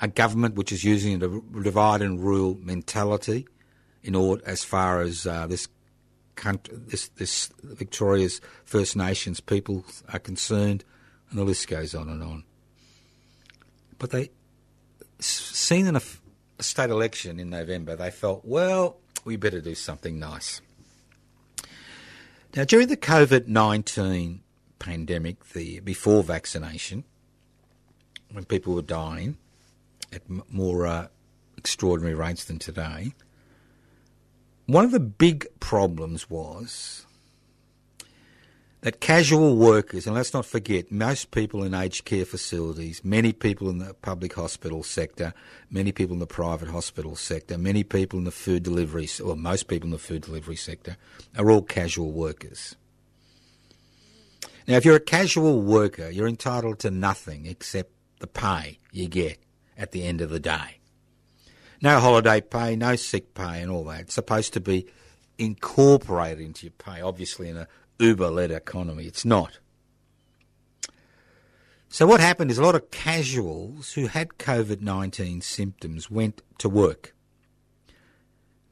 [0.00, 3.46] A government which is using a divide and rule mentality
[4.02, 5.68] in order, as far as uh, this
[6.36, 10.84] country, this, this Victoria's First Nations people are concerned,
[11.28, 12.44] and the list goes on and on.
[13.98, 14.30] But they,
[15.20, 16.02] seen in a,
[16.60, 20.60] state election in November, they felt, well, we better do something nice.
[22.56, 24.40] Now, during the COVID 19
[24.78, 27.04] pandemic, the before vaccination,
[28.32, 29.36] when people were dying
[30.12, 31.06] at more uh,
[31.56, 33.12] extraordinary rates than today,
[34.66, 37.06] one of the big problems was
[38.82, 43.68] that casual workers, and let's not forget, most people in aged care facilities, many people
[43.68, 45.34] in the public hospital sector,
[45.70, 49.68] many people in the private hospital sector, many people in the food delivery, or most
[49.68, 50.96] people in the food delivery sector,
[51.36, 52.74] are all casual workers.
[54.66, 59.38] Now, if you're a casual worker, you're entitled to nothing except the pay you get
[59.76, 60.78] at the end of the day.
[61.82, 64.02] No holiday pay, no sick pay, and all that.
[64.02, 64.86] It's supposed to be
[65.38, 67.66] incorporated into your pay, obviously, in a
[68.00, 69.04] Uber led economy.
[69.04, 69.58] It's not.
[71.88, 76.68] So, what happened is a lot of casuals who had COVID 19 symptoms went to
[76.68, 77.14] work.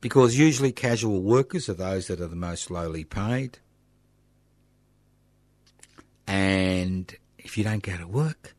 [0.01, 3.59] Because usually casual workers are those that are the most lowly paid.
[6.29, 8.55] And if you don't go to work,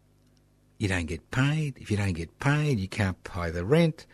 [0.78, 1.78] you don't get paid.
[1.78, 4.06] If you don't get paid, you can't pay the rent.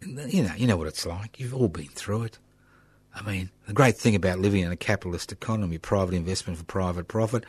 [0.00, 1.40] You know, you know what it's like.
[1.40, 2.38] You've all been through it.
[3.16, 7.08] I mean, the great thing about living in a capitalist economy, private investment for private
[7.08, 7.44] profit,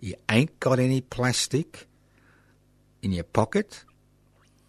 [0.00, 1.86] you ain't got any plastic
[3.02, 3.84] in your pocket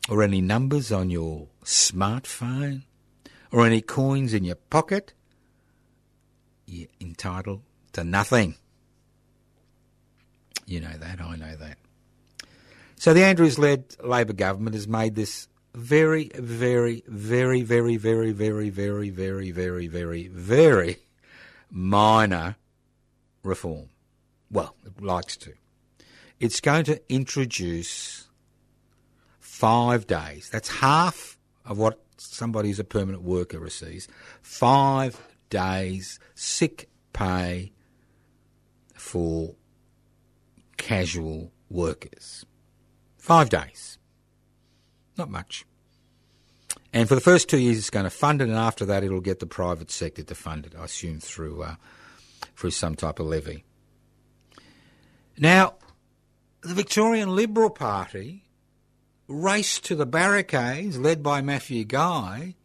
[0.09, 2.83] or any numbers on your smartphone
[3.49, 5.13] or any coins in your pocket.
[6.65, 7.61] You're entitled
[7.93, 8.55] to nothing.
[10.65, 11.77] You know that, I know that.
[12.97, 18.69] So the Andrews led Labor government has made this very, very, very, very, very, very,
[18.69, 20.97] very, very, very, very, very
[21.69, 22.55] minor
[23.43, 23.89] reform.
[24.49, 25.53] Well, it likes to.
[26.39, 28.27] It's going to introduce
[29.39, 30.49] five days.
[30.51, 34.07] That's half of what somebody who's a permanent worker receives.
[34.41, 37.71] Five days sick pay
[38.95, 39.55] for
[40.77, 42.45] casual workers.
[43.17, 43.97] Five days.
[45.17, 45.65] Not much.
[46.93, 49.21] And for the first two years, it's going to fund it, and after that, it'll
[49.21, 50.73] get the private sector to fund it.
[50.77, 51.75] I assume through uh,
[52.55, 53.63] through some type of levy.
[55.37, 55.75] Now,
[56.61, 58.43] the Victorian Liberal Party
[59.27, 62.55] raced to the barricades, led by Matthew Guy,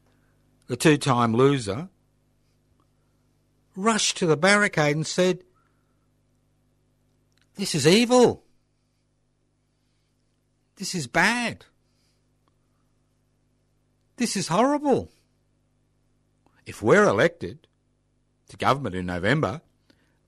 [0.66, 1.88] the two-time loser.
[3.76, 5.44] Rushed to the barricade and said,
[7.54, 8.44] "This is evil.
[10.76, 11.66] This is bad."
[14.16, 15.10] This is horrible.
[16.64, 17.66] If we're elected
[18.48, 19.60] to government in November,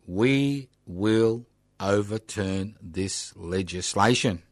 [0.06, 1.46] we will
[1.80, 4.42] overturn this legislation.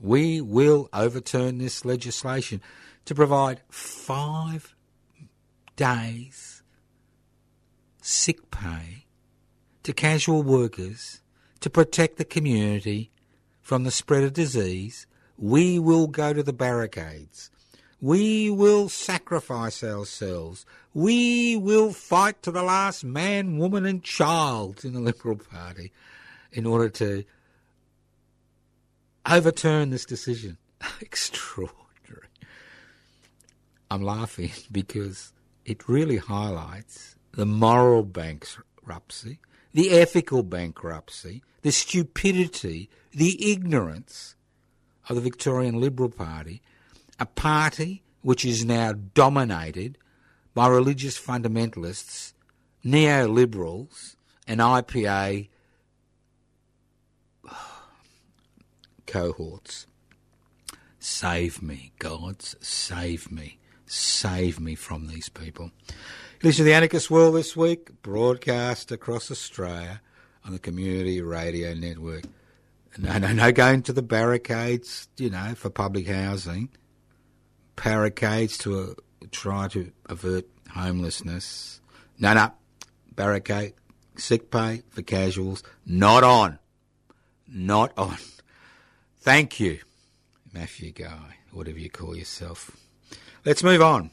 [0.00, 2.60] We will overturn this legislation
[3.06, 4.74] to provide five
[5.76, 6.62] days
[8.02, 9.06] sick pay
[9.82, 11.20] to casual workers
[11.60, 13.10] to protect the community
[13.62, 15.06] from the spread of disease
[15.36, 17.50] we will go to the barricades.
[18.00, 20.66] We will sacrifice ourselves.
[20.92, 25.90] We will fight to the last man, woman, and child in the Liberal Party
[26.52, 27.24] in order to
[29.26, 30.58] overturn this decision.
[31.00, 32.28] Extraordinary.
[33.90, 35.32] I'm laughing because
[35.64, 39.38] it really highlights the moral bankruptcy,
[39.72, 44.33] the ethical bankruptcy, the stupidity, the ignorance
[45.08, 46.62] of the Victorian Liberal Party,
[47.18, 49.98] a party which is now dominated
[50.54, 52.32] by religious fundamentalists,
[52.84, 55.48] neoliberals, and IPA
[59.06, 59.86] cohorts.
[60.98, 65.70] Save me, gods, save me, save me from these people.
[66.42, 70.00] Listen to the Anarchist World this week, broadcast across Australia
[70.44, 72.24] on the Community Radio Network.
[72.98, 76.68] No, no, no going to the barricades, you know, for public housing.
[77.76, 81.80] Barricades to uh, try to avert homelessness.
[82.18, 82.52] No, no.
[83.16, 83.74] Barricade,
[84.16, 85.62] sick pay for casuals.
[85.84, 86.58] Not on.
[87.48, 88.18] Not on.
[89.18, 89.80] Thank you,
[90.52, 92.76] Matthew Guy, whatever you call yourself.
[93.44, 94.10] Let's move on.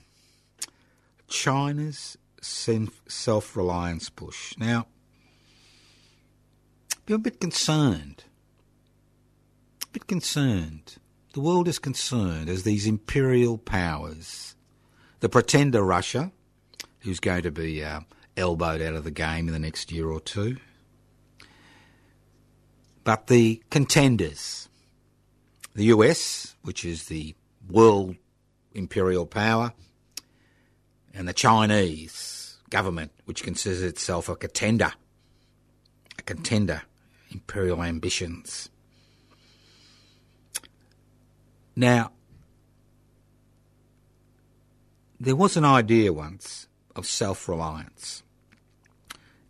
[1.27, 4.57] China's self reliance push.
[4.57, 4.87] Now,
[7.07, 8.23] I'm a bit concerned
[9.91, 10.95] bit concerned.
[11.33, 14.55] The world is concerned as these imperial powers,
[15.19, 16.31] the pretender Russia,
[16.99, 18.01] who's going to be uh,
[18.37, 20.57] elbowed out of the game in the next year or two,
[23.03, 24.69] but the contenders,
[25.73, 27.35] the US, which is the
[27.69, 28.15] world
[28.73, 29.73] imperial power,
[31.13, 34.93] and the Chinese, government which considers itself a contender,
[36.17, 36.83] a contender,
[37.31, 38.69] imperial ambitions.
[41.75, 42.11] Now,
[45.19, 48.23] there was an idea once of self reliance,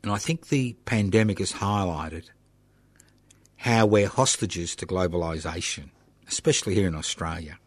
[0.04, 2.26] and I think the pandemic has highlighted
[3.58, 5.90] how we're hostages to globalisation,
[6.28, 7.58] especially here in Australia.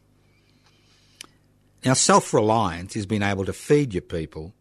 [1.84, 4.54] Now, self reliance is being able to feed your people,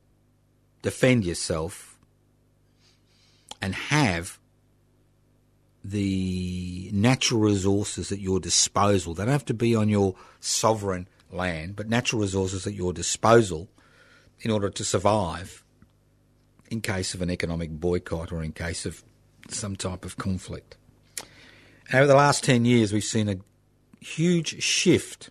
[0.81, 1.97] defend yourself,
[3.61, 4.39] and have
[5.83, 9.13] the natural resources at your disposal.
[9.13, 13.69] They don't have to be on your sovereign land, but natural resources at your disposal
[14.41, 15.63] in order to survive
[16.69, 19.03] in case of an economic boycott or in case of
[19.49, 20.77] some type of conflict.
[21.93, 23.35] over the last 10 years, we've seen a
[23.99, 25.29] huge shift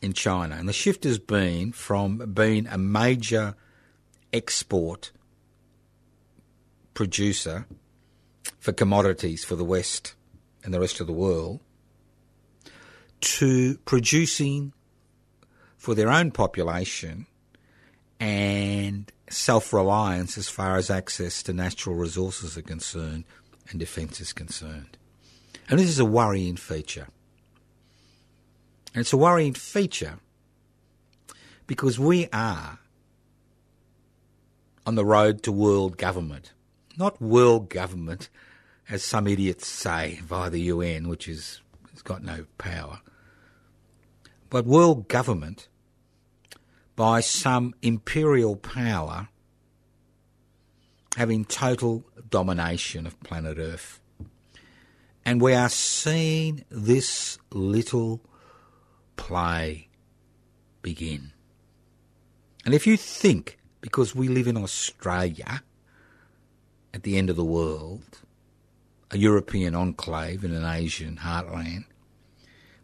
[0.00, 0.54] in China.
[0.56, 3.54] And the shift has been from being a major
[4.32, 5.10] export
[6.94, 7.66] producer
[8.68, 10.14] for commodities for the West
[10.62, 11.58] and the rest of the world
[13.22, 14.74] to producing
[15.78, 17.26] for their own population
[18.20, 23.24] and self reliance as far as access to natural resources are concerned
[23.70, 24.98] and defence is concerned.
[25.70, 27.08] And this is a worrying feature.
[28.92, 30.18] And it's a worrying feature
[31.66, 32.80] because we are
[34.84, 36.52] on the road to world government.
[36.98, 38.28] Not world government,
[38.90, 41.60] as some idiots say, via the UN, which is,
[41.92, 43.00] has got no power,
[44.50, 45.68] but world government
[46.96, 49.28] by some imperial power
[51.16, 54.00] having total domination of planet Earth.
[55.24, 58.20] And we are seeing this little
[59.16, 59.88] play
[60.80, 61.32] begin.
[62.64, 65.62] And if you think, because we live in Australia,
[66.94, 68.20] at the end of the world,
[69.10, 71.84] a European enclave in an Asian heartland,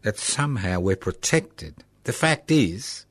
[0.03, 1.85] that somehow we're protected.
[2.05, 3.07] The fact is,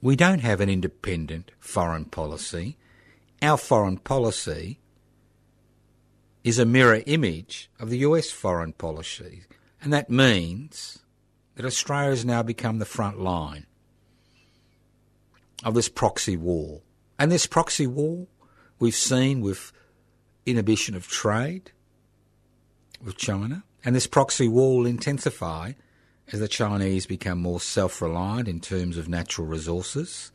[0.00, 2.76] we don't have an independent foreign policy.
[3.42, 4.78] Our foreign policy
[6.44, 9.42] is a mirror image of the US foreign policy.
[9.82, 11.00] And that means
[11.56, 13.66] that Australia has now become the front line
[15.64, 16.80] of this proxy war.
[17.18, 18.26] And this proxy war
[18.78, 19.72] we've seen with
[20.50, 21.72] inhibition of trade
[23.02, 25.72] with China, and this proxy war will intensify
[26.32, 30.30] as the Chinese become more self reliant in terms of natural resources,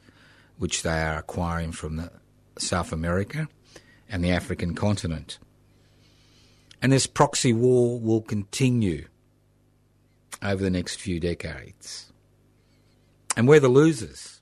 [0.57, 2.09] which they are acquiring from
[2.57, 3.47] South America
[4.09, 5.39] and the African continent.
[6.81, 9.07] And this proxy war will continue
[10.41, 12.11] over the next few decades.
[13.37, 14.41] And we're the losers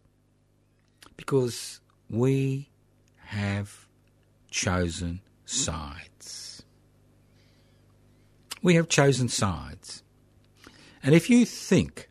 [1.15, 2.69] because we
[3.25, 3.87] have
[4.49, 5.21] chosen
[5.51, 6.63] sides.
[8.61, 10.03] We have chosen sides.
[11.03, 12.09] And if you think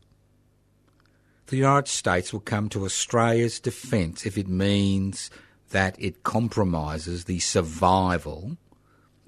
[1.47, 5.30] the United States will come to Australia's defence if it means
[5.70, 8.57] that it compromises the survival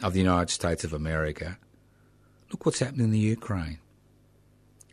[0.02, 1.58] of the United States of America,
[2.50, 3.78] look what's happened in the Ukraine.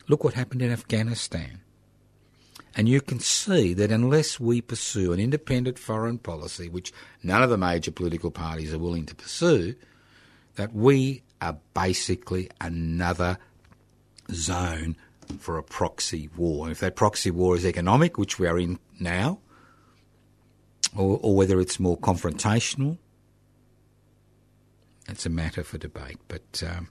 [0.08, 1.62] Look what happened in Afghanistan.
[2.80, 7.50] And you can see that unless we pursue an independent foreign policy, which none of
[7.50, 9.76] the major political parties are willing to pursue,
[10.56, 13.38] that we are basically another
[14.32, 14.96] zone
[15.40, 16.64] for a proxy war.
[16.64, 19.40] And if that proxy war is economic, which we are in now,
[20.96, 22.98] or, or whether it's more confrontational,
[25.06, 26.20] that's a matter for debate.
[26.30, 26.88] But um,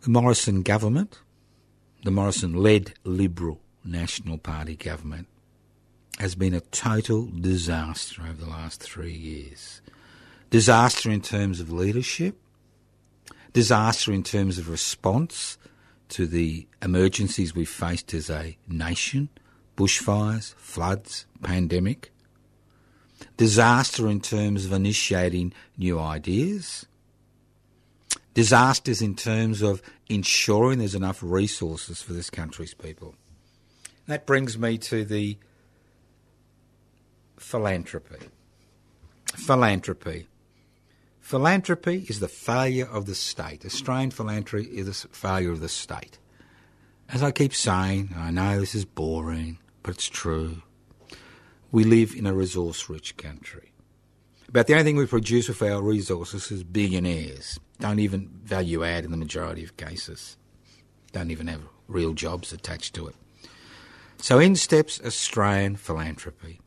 [0.00, 1.18] the Morrison government,
[2.04, 5.28] the Morrison led Liberal National Party government,
[6.18, 9.80] has been a total disaster over the last three years.
[10.50, 12.36] Disaster in terms of leadership,
[13.52, 15.58] disaster in terms of response
[16.10, 19.28] to the emergencies we've faced as a nation
[19.76, 22.12] bushfires, floods, pandemic.
[23.38, 26.86] Disaster in terms of initiating new ideas
[28.34, 33.14] disasters in terms of ensuring there's enough resources for this country's people.
[34.06, 35.38] That brings me to the
[37.38, 38.26] philanthropy.
[39.34, 40.26] Philanthropy.
[41.20, 43.64] Philanthropy is the failure of the state.
[43.64, 46.18] Australian philanthropy is the failure of the state.
[47.08, 50.62] As I keep saying, I know this is boring, but it's true.
[51.70, 53.72] We live in a resource rich country.
[54.48, 59.04] About the only thing we produce with our resources is billionaires don't even value add
[59.04, 60.36] in the majority of cases,
[61.12, 63.16] don't even have real jobs attached to it.
[64.22, 66.60] So in steps Australian philanthropy.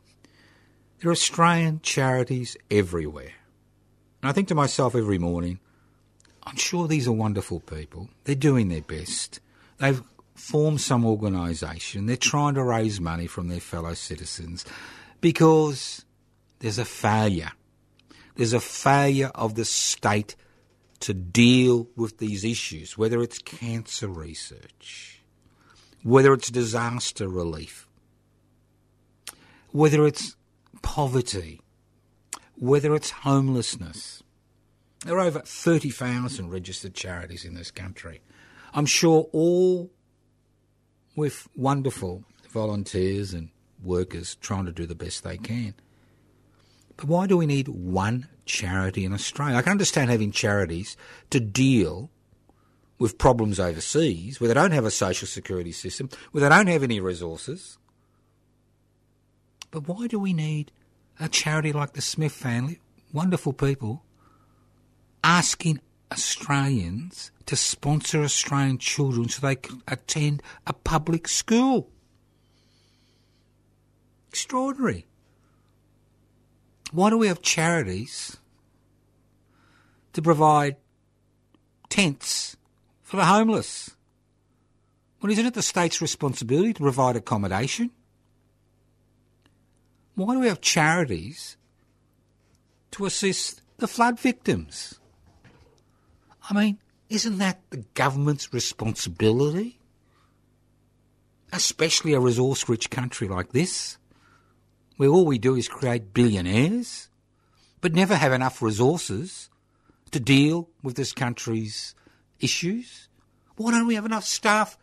[1.00, 3.32] There are Australian charities everywhere.
[4.22, 5.62] And I think to myself every morning,
[6.44, 8.10] I'm sure these are wonderful people.
[8.26, 9.40] They're doing their best.
[9.78, 10.04] They've
[10.34, 12.08] formed some organisation.
[12.08, 14.66] They're trying to raise money from their fellow citizens
[15.22, 16.04] because
[16.60, 17.54] there's a failure.
[18.36, 20.36] There's a failure of the state
[21.00, 25.15] to deal with these issues, whether it's cancer research,
[26.06, 27.88] whether it's disaster relief,
[29.72, 30.36] whether it's
[30.84, 31.60] poverty,
[32.54, 34.22] whether it's homelessness.
[35.04, 38.22] There are over 30,000 registered charities in this country.
[38.76, 39.90] I'm sure all
[41.16, 43.50] with wonderful volunteers and
[43.84, 45.74] workers trying to do the best they can.
[46.98, 49.56] But why do we need one charity in Australia?
[49.56, 50.96] I can understand having charities
[51.32, 52.12] to deal
[52.98, 56.84] with problems overseas where they don't have a social security system, where they don't have
[56.84, 57.78] any resources.
[59.72, 60.72] But why do we need
[61.20, 62.80] a charity like the Smith family,
[63.12, 64.04] wonderful people,
[65.24, 65.82] asking
[66.12, 71.90] Australians to sponsor Australian children so they can attend a public school?
[74.30, 75.06] Extraordinary.
[76.92, 78.38] Why do we have charities
[80.14, 80.78] to provide
[81.90, 82.56] tents
[83.16, 83.96] for the homeless?
[85.22, 87.92] Well, isn't it the state's responsibility to provide accommodation?
[90.16, 91.56] Why do we have charities
[92.92, 95.00] to assist the flood victims?
[96.50, 96.78] I mean,
[97.10, 99.80] isn't that the government's responsibility?
[101.54, 103.98] Especially a resource rich country like this,
[104.98, 107.08] where all we do is create billionaires,
[107.80, 109.50] but never have enough resources
[110.12, 111.96] to deal with this country's
[112.40, 113.08] issues.
[113.56, 114.78] Why don't we have enough staff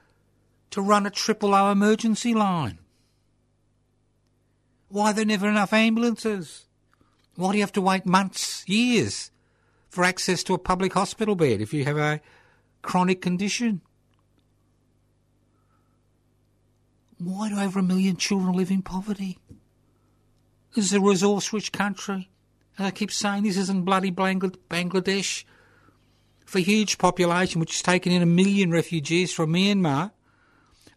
[0.70, 2.78] to run a triple O emergency line?
[4.88, 6.66] Why are there never enough ambulances?
[7.34, 9.30] Why do you have to wait months, years
[9.88, 12.20] for access to a public hospital bed if you have a
[12.82, 13.80] chronic condition?
[17.18, 19.38] Why do over a million children live in poverty?
[20.74, 22.30] This is a resource rich country.
[22.76, 25.44] And I keep saying this isn't bloody Bangladesh.
[26.52, 30.10] For huge population which has taken in a million refugees from Myanmar,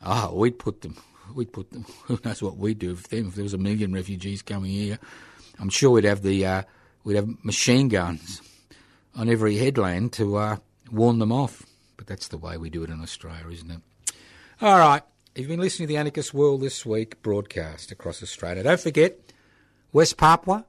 [0.02, 0.98] ah, oh, we'd put them
[1.34, 1.86] we'd put them.
[2.06, 3.28] Who knows what we'd do if them?
[3.28, 5.00] If there was a million refugees coming here,
[5.60, 6.64] I'm sure we'd have the uh,
[7.04, 8.42] we'd have machine guns
[9.16, 10.58] on every headland to uh,
[10.92, 11.64] warn them off.
[11.98, 13.82] But that's the way we do it in Australia, isn't it?
[14.62, 15.04] All right.
[15.36, 18.64] You've been listening to the Anarchist World this week broadcast across Australia.
[18.64, 19.20] Don't forget
[19.92, 20.66] West Papua,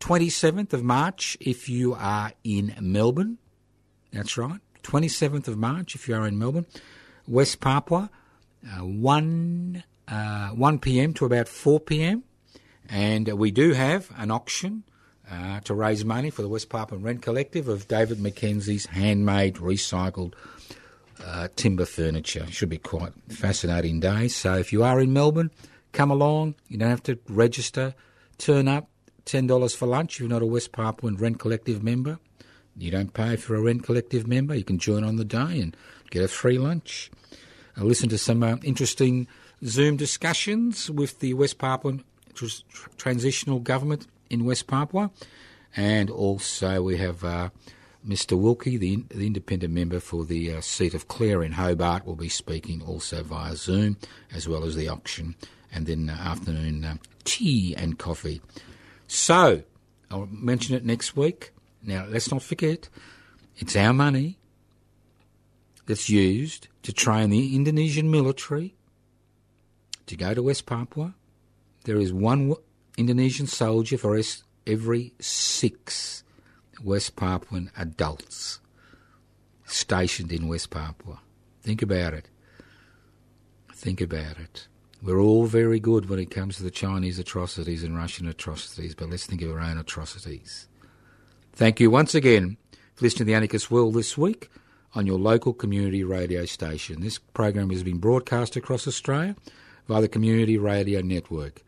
[0.00, 3.38] 27th of March if you are in Melbourne.
[4.14, 4.60] That's right.
[4.84, 6.66] 27th of March if you are in Melbourne.
[7.26, 8.10] West Papua,
[8.66, 11.14] uh, 1 uh, 1 p.m.
[11.14, 12.24] to about 4 p.m.
[12.88, 14.84] And we do have an auction
[15.30, 20.34] uh, to raise money for the West Papuan Rent Collective of David Mackenzie's handmade recycled
[21.24, 22.46] uh, timber furniture.
[22.50, 24.28] Should be quite fascinating day.
[24.28, 25.50] So if you are in Melbourne,
[25.92, 26.56] come along.
[26.68, 27.94] You don't have to register.
[28.38, 28.88] Turn up.
[29.24, 32.18] Ten dollars for lunch if you're not a West Papuan Rent Collective member.
[32.76, 34.54] You don't pay for a Rent Collective member.
[34.54, 35.76] You can join on the day and
[36.10, 37.10] get a free lunch.
[37.76, 39.26] I listened to some uh, interesting
[39.64, 42.04] Zoom discussions with the West Papuan
[42.34, 42.46] tr-
[42.96, 45.10] transitional government in West Papua,
[45.76, 47.50] and also we have uh,
[48.06, 48.38] Mr.
[48.38, 52.28] Wilkie, the, the, independent member for the uh, seat of Clark in Hobart, will be
[52.28, 53.96] speaking also via Zoom,
[54.32, 55.34] as well as the auction,
[55.72, 58.42] and then uh, afternoon uh, tea and coffee.
[59.06, 59.62] So,
[60.10, 61.52] I'll mention it next week.
[61.84, 62.88] Now, let's not forget,
[63.56, 64.38] it's our money
[65.86, 68.74] that's used to train the Indonesian military
[70.06, 71.14] to go to West Papua,
[71.84, 72.54] there is one
[72.96, 74.20] Indonesian soldier for
[74.66, 76.22] every six
[76.82, 78.60] West Papuan adults
[79.64, 81.20] stationed in West Papua.
[81.62, 82.28] Think about it.
[83.72, 84.68] Think about it.
[85.02, 89.10] We're all very good when it comes to the Chinese atrocities and Russian atrocities, but
[89.10, 90.68] let's think of our own atrocities.
[91.56, 92.56] Thank you once again
[92.94, 94.50] for listening to the Anarchist World this week
[94.92, 97.00] on your local community radio station.
[97.00, 99.36] This program has been broadcast across Australia
[99.86, 101.62] via the Community Radio Network.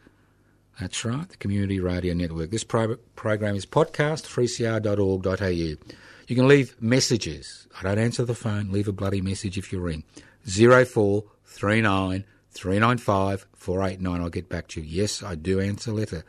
[0.80, 2.51] That's right, the Community Radio Network.
[2.51, 5.93] This pro- program is podcast, 3cr.org.au.
[6.26, 7.68] You can leave messages.
[7.78, 8.72] I don't answer the phone.
[8.72, 10.03] Leave a bloody message if you ring.
[10.45, 14.20] 0439 395 489.
[14.20, 15.03] I'll get back to you.
[15.03, 16.24] Yes, I do answer letter.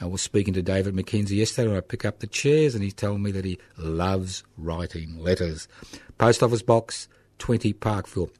[0.00, 2.92] I was speaking to David McKenzie yesterday when I pick up the chairs, and he
[2.92, 5.66] told me that he loves writing letters.
[6.18, 8.30] Post Office Box 20 Parkville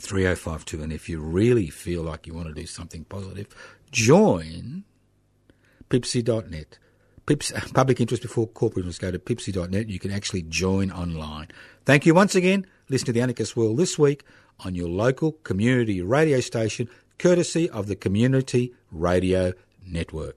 [0.00, 0.82] 3052.
[0.82, 3.48] And if you really feel like you want to do something positive,
[3.90, 4.84] join
[5.90, 6.78] pipsy.net.
[7.26, 9.00] Pips, public interest before corporate interest.
[9.00, 9.82] Go to pipsy.net.
[9.82, 11.48] And you can actually join online.
[11.84, 12.66] Thank you once again.
[12.88, 14.24] Listen to the Anarchist World this week
[14.60, 16.88] on your local community radio station,
[17.18, 19.52] courtesy of the Community Radio
[19.86, 20.36] Network.